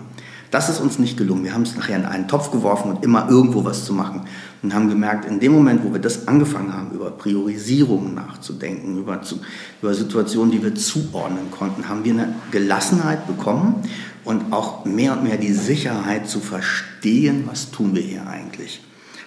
[0.51, 1.45] Das ist uns nicht gelungen.
[1.45, 4.23] Wir haben es nachher in einen Topf geworfen und immer irgendwo was zu machen
[4.63, 9.21] und haben gemerkt, in dem Moment, wo wir das angefangen haben, über Priorisierungen nachzudenken, über,
[9.21, 9.41] zu,
[9.83, 13.83] über Situationen, die wir zuordnen konnten, haben wir eine Gelassenheit bekommen
[14.25, 18.81] und auch mehr und mehr die Sicherheit zu verstehen, was tun wir hier eigentlich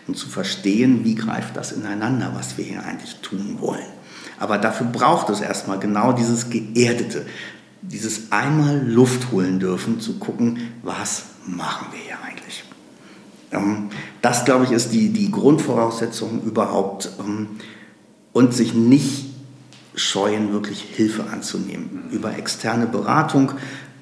[0.07, 3.96] und zu verstehen, wie greift das ineinander, was wir hier eigentlich tun wollen.
[4.39, 7.25] Aber dafür braucht es erstmal genau dieses Geerdete,
[7.81, 12.63] dieses einmal Luft holen dürfen, zu gucken, was machen wir hier eigentlich.
[13.51, 13.89] Ähm,
[14.21, 17.47] das, glaube ich, ist die, die Grundvoraussetzung überhaupt ähm,
[18.33, 19.27] und sich nicht
[19.95, 22.09] scheuen, wirklich Hilfe anzunehmen.
[22.11, 23.53] Über externe Beratung,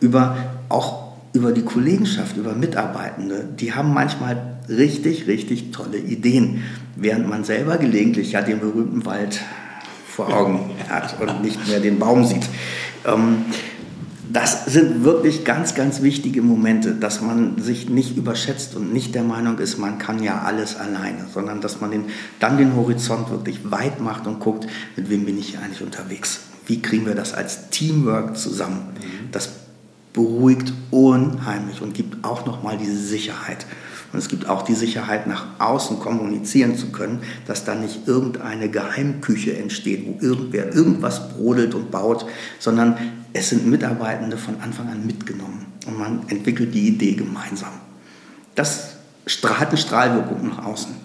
[0.02, 3.46] über auch über die Kollegenschaft, über Mitarbeitende.
[3.60, 6.64] Die haben manchmal richtig, richtig tolle Ideen,
[6.96, 9.42] während man selber gelegentlich ja den berühmten Wald
[10.16, 12.48] vor Augen hat und nicht mehr den Baum sieht.
[13.06, 13.46] Ähm,
[14.32, 19.24] das sind wirklich ganz, ganz wichtige Momente, dass man sich nicht überschätzt und nicht der
[19.24, 22.06] Meinung ist, man kann ja alles alleine, sondern dass man den,
[22.40, 26.42] dann den Horizont wirklich weit macht und guckt, mit wem bin ich hier eigentlich unterwegs?
[26.66, 28.90] Wie kriegen wir das als Teamwork zusammen?
[29.32, 29.50] Das
[30.14, 33.66] beruhigt unheimlich und gibt auch nochmal diese Sicherheit.
[34.16, 38.70] Und es gibt auch die Sicherheit, nach außen kommunizieren zu können, dass da nicht irgendeine
[38.70, 42.26] Geheimküche entsteht, wo irgendwer irgendwas brodelt und baut,
[42.58, 42.96] sondern
[43.34, 47.74] es sind Mitarbeitende von Anfang an mitgenommen und man entwickelt die Idee gemeinsam.
[48.56, 48.96] Das
[49.44, 50.96] hat eine Strahlwirkung nach außen.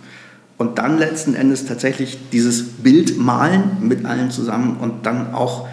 [0.56, 5.66] Und dann letzten Endes tatsächlich dieses Bild malen mit allen zusammen und dann auch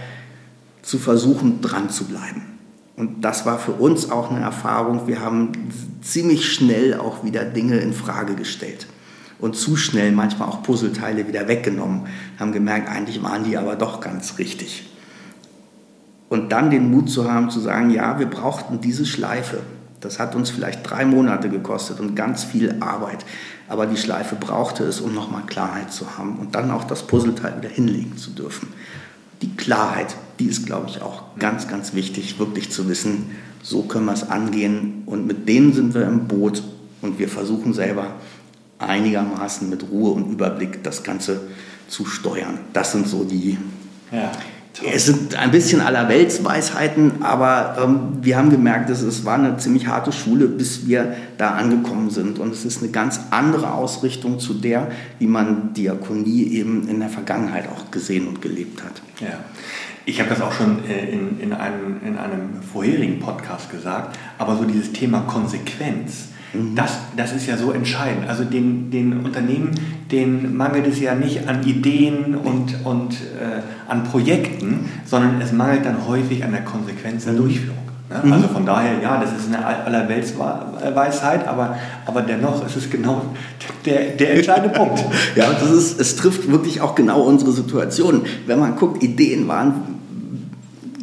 [0.82, 2.57] zu versuchen, dran zu bleiben.
[2.98, 5.08] Und das war für uns auch eine Erfahrung.
[5.08, 5.52] Wir haben
[6.02, 8.88] ziemlich schnell auch wieder Dinge in Frage gestellt
[9.39, 12.08] und zu schnell manchmal auch Puzzleteile wieder weggenommen.
[12.39, 14.89] Haben gemerkt, eigentlich waren die aber doch ganz richtig.
[16.28, 19.62] Und dann den Mut zu haben, zu sagen, ja, wir brauchten diese Schleife.
[20.02, 23.26] Das hat uns vielleicht drei Monate gekostet und ganz viel Arbeit.
[23.70, 27.58] Aber die Schleife brauchte es, um nochmal Klarheit zu haben und dann auch das Puzzleteil
[27.58, 28.70] wieder hinlegen zu dürfen
[29.41, 33.32] die Klarheit, die ist, glaube ich, auch ganz, ganz wichtig, wirklich zu wissen,
[33.64, 36.64] so können wir es angehen und mit denen sind wir im Boot
[37.02, 38.16] und wir versuchen selber
[38.80, 41.42] einigermaßen mit Ruhe und Überblick das Ganze
[41.88, 42.60] zu steuern.
[42.74, 43.58] Das sind so die,
[44.12, 44.32] ja.
[44.94, 49.88] Es sind ein bisschen Allerweltsweisheiten, aber ähm, wir haben gemerkt, dass es war eine ziemlich
[49.88, 52.38] harte Schule, bis wir da angekommen sind.
[52.38, 57.10] Und es ist eine ganz andere Ausrichtung zu der, wie man Diakonie eben in der
[57.10, 59.02] Vergangenheit auch gesehen und gelebt hat.
[59.20, 59.40] Ja.
[60.08, 64.55] Ich habe das auch schon äh, in, in, einem, in einem vorherigen Podcast gesagt, aber
[64.55, 66.76] so dieses Thema Konsequenz, Mhm.
[66.76, 68.28] Das, das ist ja so entscheidend.
[68.28, 69.72] Also den, den Unternehmen,
[70.12, 75.86] denen mangelt es ja nicht an Ideen und, und äh, an Projekten, sondern es mangelt
[75.86, 77.38] dann häufig an der Konsequenz der mhm.
[77.38, 77.78] Durchführung.
[78.10, 78.22] Ne?
[78.24, 78.34] Mhm.
[78.34, 83.24] Also von daher, ja, das ist eine Allerweltsweisheit, aber, aber dennoch ist es genau
[83.86, 85.03] der, der entscheidende Punkt.
[85.36, 88.22] Ja, das ist, es trifft wirklich auch genau unsere Situation.
[88.45, 89.97] Wenn man guckt, Ideen waren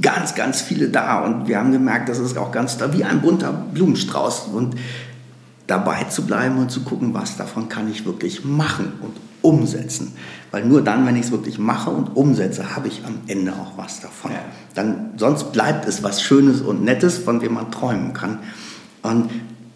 [0.04, 3.22] ganz, ganz viele da und wir haben gemerkt, das ist auch ganz da wie ein
[3.22, 4.76] bunter Blumenstrauß und
[5.66, 10.12] dabei zu bleiben und zu gucken, was davon kann ich wirklich machen und umsetzen.
[10.50, 13.78] Weil nur dann, wenn ich es wirklich mache und umsetze, habe ich am Ende auch
[13.78, 14.32] was davon.
[14.32, 14.40] Ja.
[14.74, 18.40] Dann, sonst bleibt es was Schönes und Nettes, von dem man träumen kann.
[19.02, 19.30] Und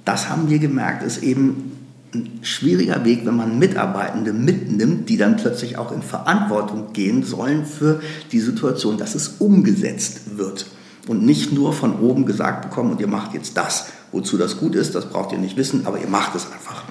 [0.04, 1.77] das haben wir gemerkt, ist eben
[2.14, 7.66] ein schwieriger Weg, wenn man Mitarbeitende mitnimmt, die dann plötzlich auch in Verantwortung gehen sollen
[7.66, 8.00] für
[8.32, 10.66] die Situation, dass es umgesetzt wird.
[11.06, 14.74] Und nicht nur von oben gesagt bekommen, und ihr macht jetzt das Wozu das gut
[14.74, 16.84] ist, das braucht ihr nicht wissen, aber ihr macht es einfach.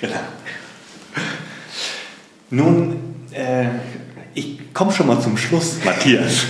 [0.00, 0.14] Genau.
[2.50, 2.96] Nun,
[3.32, 3.66] äh,
[4.34, 6.44] ich komme schon mal zum Schluss, Matthias.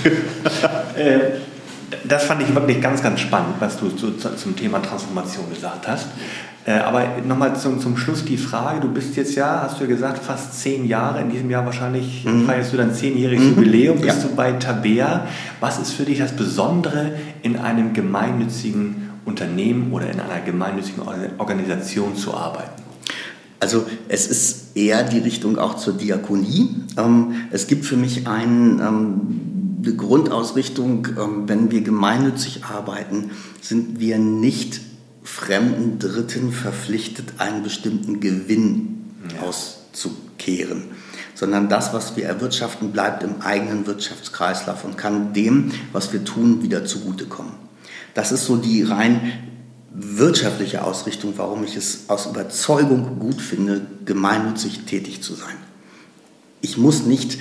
[0.97, 1.41] äh,
[2.05, 6.09] Das fand ich wirklich ganz, ganz spannend, was du zu, zum Thema Transformation gesagt hast.
[6.64, 9.88] Äh, aber nochmal zum, zum Schluss die Frage, du bist jetzt ja, hast du ja
[9.88, 12.47] gesagt, fast zehn Jahre, in diesem Jahr wahrscheinlich mhm.
[12.47, 13.51] feierst du dein zehnjähriges mhm.
[13.51, 14.28] Jubiläum, bist ja.
[14.28, 15.26] du bei Tabea.
[15.61, 17.12] Was ist für dich das Besondere
[17.43, 21.03] in einem gemeinnützigen Unternehmen oder in einer gemeinnützigen
[21.38, 22.82] Organisation zu arbeiten?
[23.59, 26.68] Also es ist eher die Richtung auch zur Diakonie.
[26.99, 33.30] Ähm, es gibt für mich einen, ähm, eine Grundausrichtung, ähm, wenn wir gemeinnützig arbeiten,
[33.61, 34.80] sind wir nicht
[35.22, 39.05] fremden Dritten verpflichtet, einen bestimmten Gewinn
[39.35, 39.47] ja.
[39.47, 40.85] auszukehren,
[41.35, 46.62] sondern das, was wir erwirtschaften, bleibt im eigenen Wirtschaftskreislauf und kann dem, was wir tun,
[46.62, 47.53] wieder zugutekommen.
[48.14, 49.33] Das ist so die rein
[49.95, 55.57] wirtschaftliche Ausrichtung, warum ich es aus Überzeugung gut finde, gemeinnützig tätig zu sein.
[56.61, 57.39] Ich muss nicht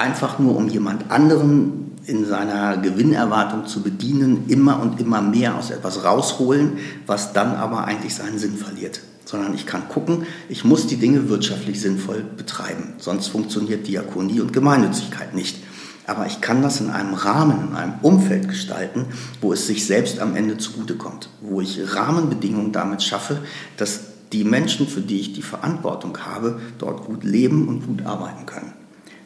[0.00, 5.70] einfach nur um jemand anderen in seiner Gewinnerwartung zu bedienen, immer und immer mehr aus
[5.70, 9.00] etwas rausholen, was dann aber eigentlich seinen Sinn verliert.
[9.24, 12.94] Sondern ich kann gucken, ich muss die Dinge wirtschaftlich sinnvoll betreiben.
[12.98, 15.58] Sonst funktioniert Diakonie und Gemeinnützigkeit nicht.
[16.06, 19.06] Aber ich kann das in einem Rahmen, in einem Umfeld gestalten,
[19.40, 21.28] wo es sich selbst am Ende zugutekommt.
[21.40, 23.38] Wo ich Rahmenbedingungen damit schaffe,
[23.76, 24.00] dass
[24.32, 28.79] die Menschen, für die ich die Verantwortung habe, dort gut leben und gut arbeiten können.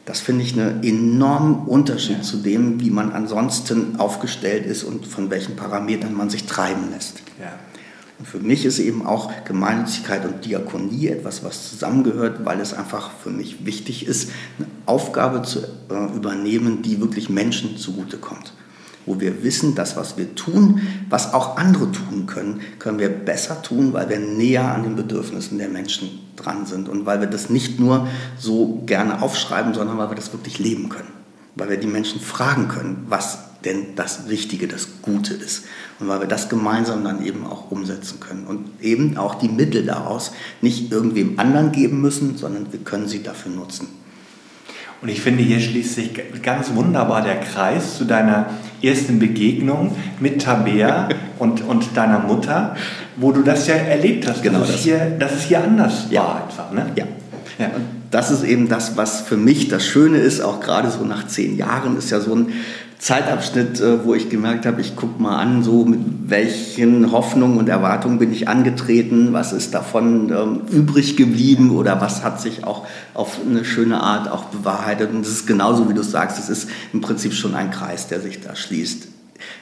[0.05, 2.23] Das finde ich einen enormen Unterschied ja.
[2.23, 7.23] zu dem, wie man ansonsten aufgestellt ist und von welchen Parametern man sich treiben lässt.
[7.39, 7.53] Ja.
[8.19, 13.11] Und für mich ist eben auch Gemeinnützigkeit und Diakonie etwas, was zusammengehört, weil es einfach
[13.11, 18.53] für mich wichtig ist, eine Aufgabe zu äh, übernehmen, die wirklich Menschen zugutekommt
[19.05, 23.61] wo wir wissen, dass was wir tun, was auch andere tun können, können wir besser
[23.61, 27.49] tun, weil wir näher an den Bedürfnissen der Menschen dran sind und weil wir das
[27.49, 31.11] nicht nur so gerne aufschreiben, sondern weil wir das wirklich leben können,
[31.55, 35.63] weil wir die Menschen fragen können, was denn das Richtige, das Gute ist.
[35.99, 38.45] Und weil wir das gemeinsam dann eben auch umsetzen können.
[38.45, 40.31] Und eben auch die Mittel daraus
[40.61, 43.87] nicht irgendwem anderen geben müssen, sondern wir können sie dafür nutzen.
[45.01, 48.47] Und ich finde, hier schließt sich ganz wunderbar der Kreis zu deiner
[48.81, 52.75] ersten Begegnung mit Tabea und, und deiner Mutter,
[53.15, 54.77] wo du das ja erlebt hast, genau dass, das.
[54.77, 56.23] Es, hier, dass es hier anders ja.
[56.23, 56.71] war einfach.
[56.71, 56.91] Ne?
[56.95, 57.05] Ja.
[57.59, 57.67] ja.
[57.67, 61.27] Und das ist eben das, was für mich das Schöne ist, auch gerade so nach
[61.27, 62.53] zehn Jahren, ist ja so ein
[62.99, 67.69] Zeitabschnitt, äh, wo ich gemerkt habe, ich gucke mal an, so mit welchen Hoffnungen und
[67.69, 72.87] Erwartungen bin ich angetreten, was ist davon ähm, übrig geblieben oder was hat sich auch
[73.13, 75.11] auf eine schöne Art auch bewahrheitet.
[75.11, 78.21] Und es ist genauso, wie du sagst, es ist im Prinzip schon ein Kreis, der
[78.21, 79.07] sich da schließt.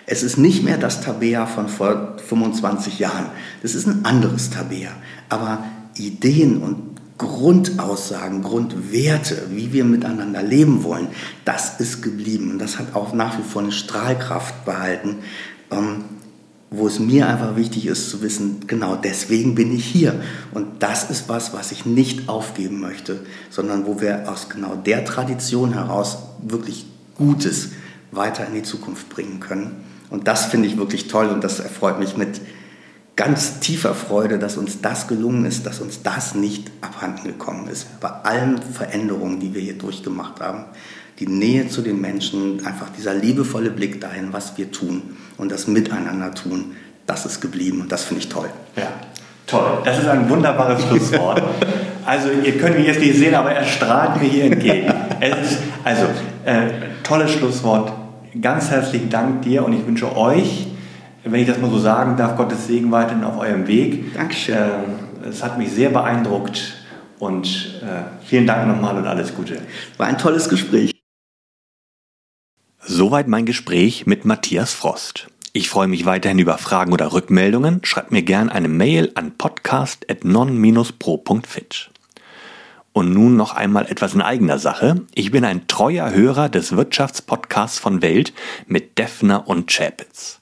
[0.05, 3.25] Es ist nicht mehr das Tabea von vor 25 Jahren.
[3.61, 4.91] Das ist ein anderes Tabea.
[5.29, 5.63] Aber
[5.95, 11.07] Ideen und Grundaussagen, Grundwerte, wie wir miteinander leben wollen,
[11.45, 12.51] das ist geblieben.
[12.51, 15.17] Und das hat auch nach wie vor eine Strahlkraft behalten,
[15.71, 16.05] ähm,
[16.71, 20.21] wo es mir einfach wichtig ist zu wissen, genau deswegen bin ich hier.
[20.53, 23.19] Und das ist was, was ich nicht aufgeben möchte,
[23.51, 27.69] sondern wo wir aus genau der Tradition heraus wirklich Gutes
[28.11, 29.83] weiter in die Zukunft bringen können.
[30.09, 32.41] Und das finde ich wirklich toll und das erfreut mich mit
[33.15, 37.99] ganz tiefer Freude, dass uns das gelungen ist, dass uns das nicht abhanden gekommen ist.
[37.99, 40.65] Bei allen Veränderungen, die wir hier durchgemacht haben,
[41.19, 45.67] die Nähe zu den Menschen, einfach dieser liebevolle Blick dahin, was wir tun und das
[45.67, 48.49] Miteinander tun, das ist geblieben und das finde ich toll.
[48.75, 48.87] Ja,
[49.45, 49.81] toll.
[49.85, 51.43] Das ist ein wunderbares Schlusswort.
[52.05, 54.87] Also ihr könnt mich jetzt nicht sehen, aber er strahlt mir hier entgegen.
[55.21, 56.03] Ist, also,
[56.43, 56.67] äh,
[57.01, 57.93] tolles Schlusswort.
[58.41, 60.67] Ganz herzlichen Dank dir und ich wünsche euch
[61.23, 64.13] wenn ich das mal so sagen darf, Gottes Segen weiterhin auf eurem Weg.
[64.13, 64.55] Dankeschön.
[64.55, 66.73] Ähm, es hat mich sehr beeindruckt
[67.19, 69.61] und äh, vielen Dank nochmal und alles Gute.
[69.97, 70.91] War ein tolles Gespräch.
[72.85, 75.27] Soweit mein Gespräch mit Matthias Frost.
[75.53, 77.79] Ich freue mich weiterhin über Fragen oder Rückmeldungen.
[77.83, 81.91] Schreibt mir gern eine Mail an podcast.non-pro.fit.
[82.91, 85.03] Und nun noch einmal etwas in eigener Sache.
[85.15, 88.33] Ich bin ein treuer Hörer des Wirtschaftspodcasts von Welt
[88.67, 90.41] mit Defner und Chapitz.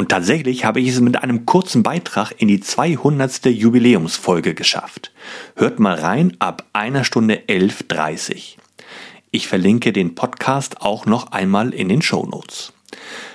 [0.00, 3.44] Und tatsächlich habe ich es mit einem kurzen Beitrag in die 200.
[3.44, 5.12] Jubiläumsfolge geschafft.
[5.56, 8.56] Hört mal rein ab einer Stunde 11.30.
[9.30, 12.72] Ich verlinke den Podcast auch noch einmal in den Show Notes.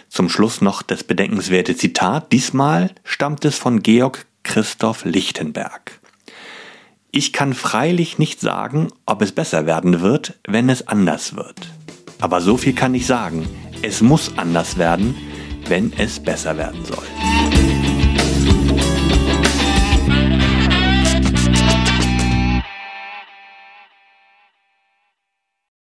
[0.09, 2.31] Zum Schluss noch das bedenkenswerte Zitat.
[2.31, 5.99] Diesmal stammt es von Georg Christoph Lichtenberg.
[7.11, 11.67] Ich kann freilich nicht sagen, ob es besser werden wird, wenn es anders wird.
[12.19, 13.47] Aber so viel kann ich sagen.
[13.83, 15.15] Es muss anders werden,
[15.67, 17.74] wenn es besser werden soll.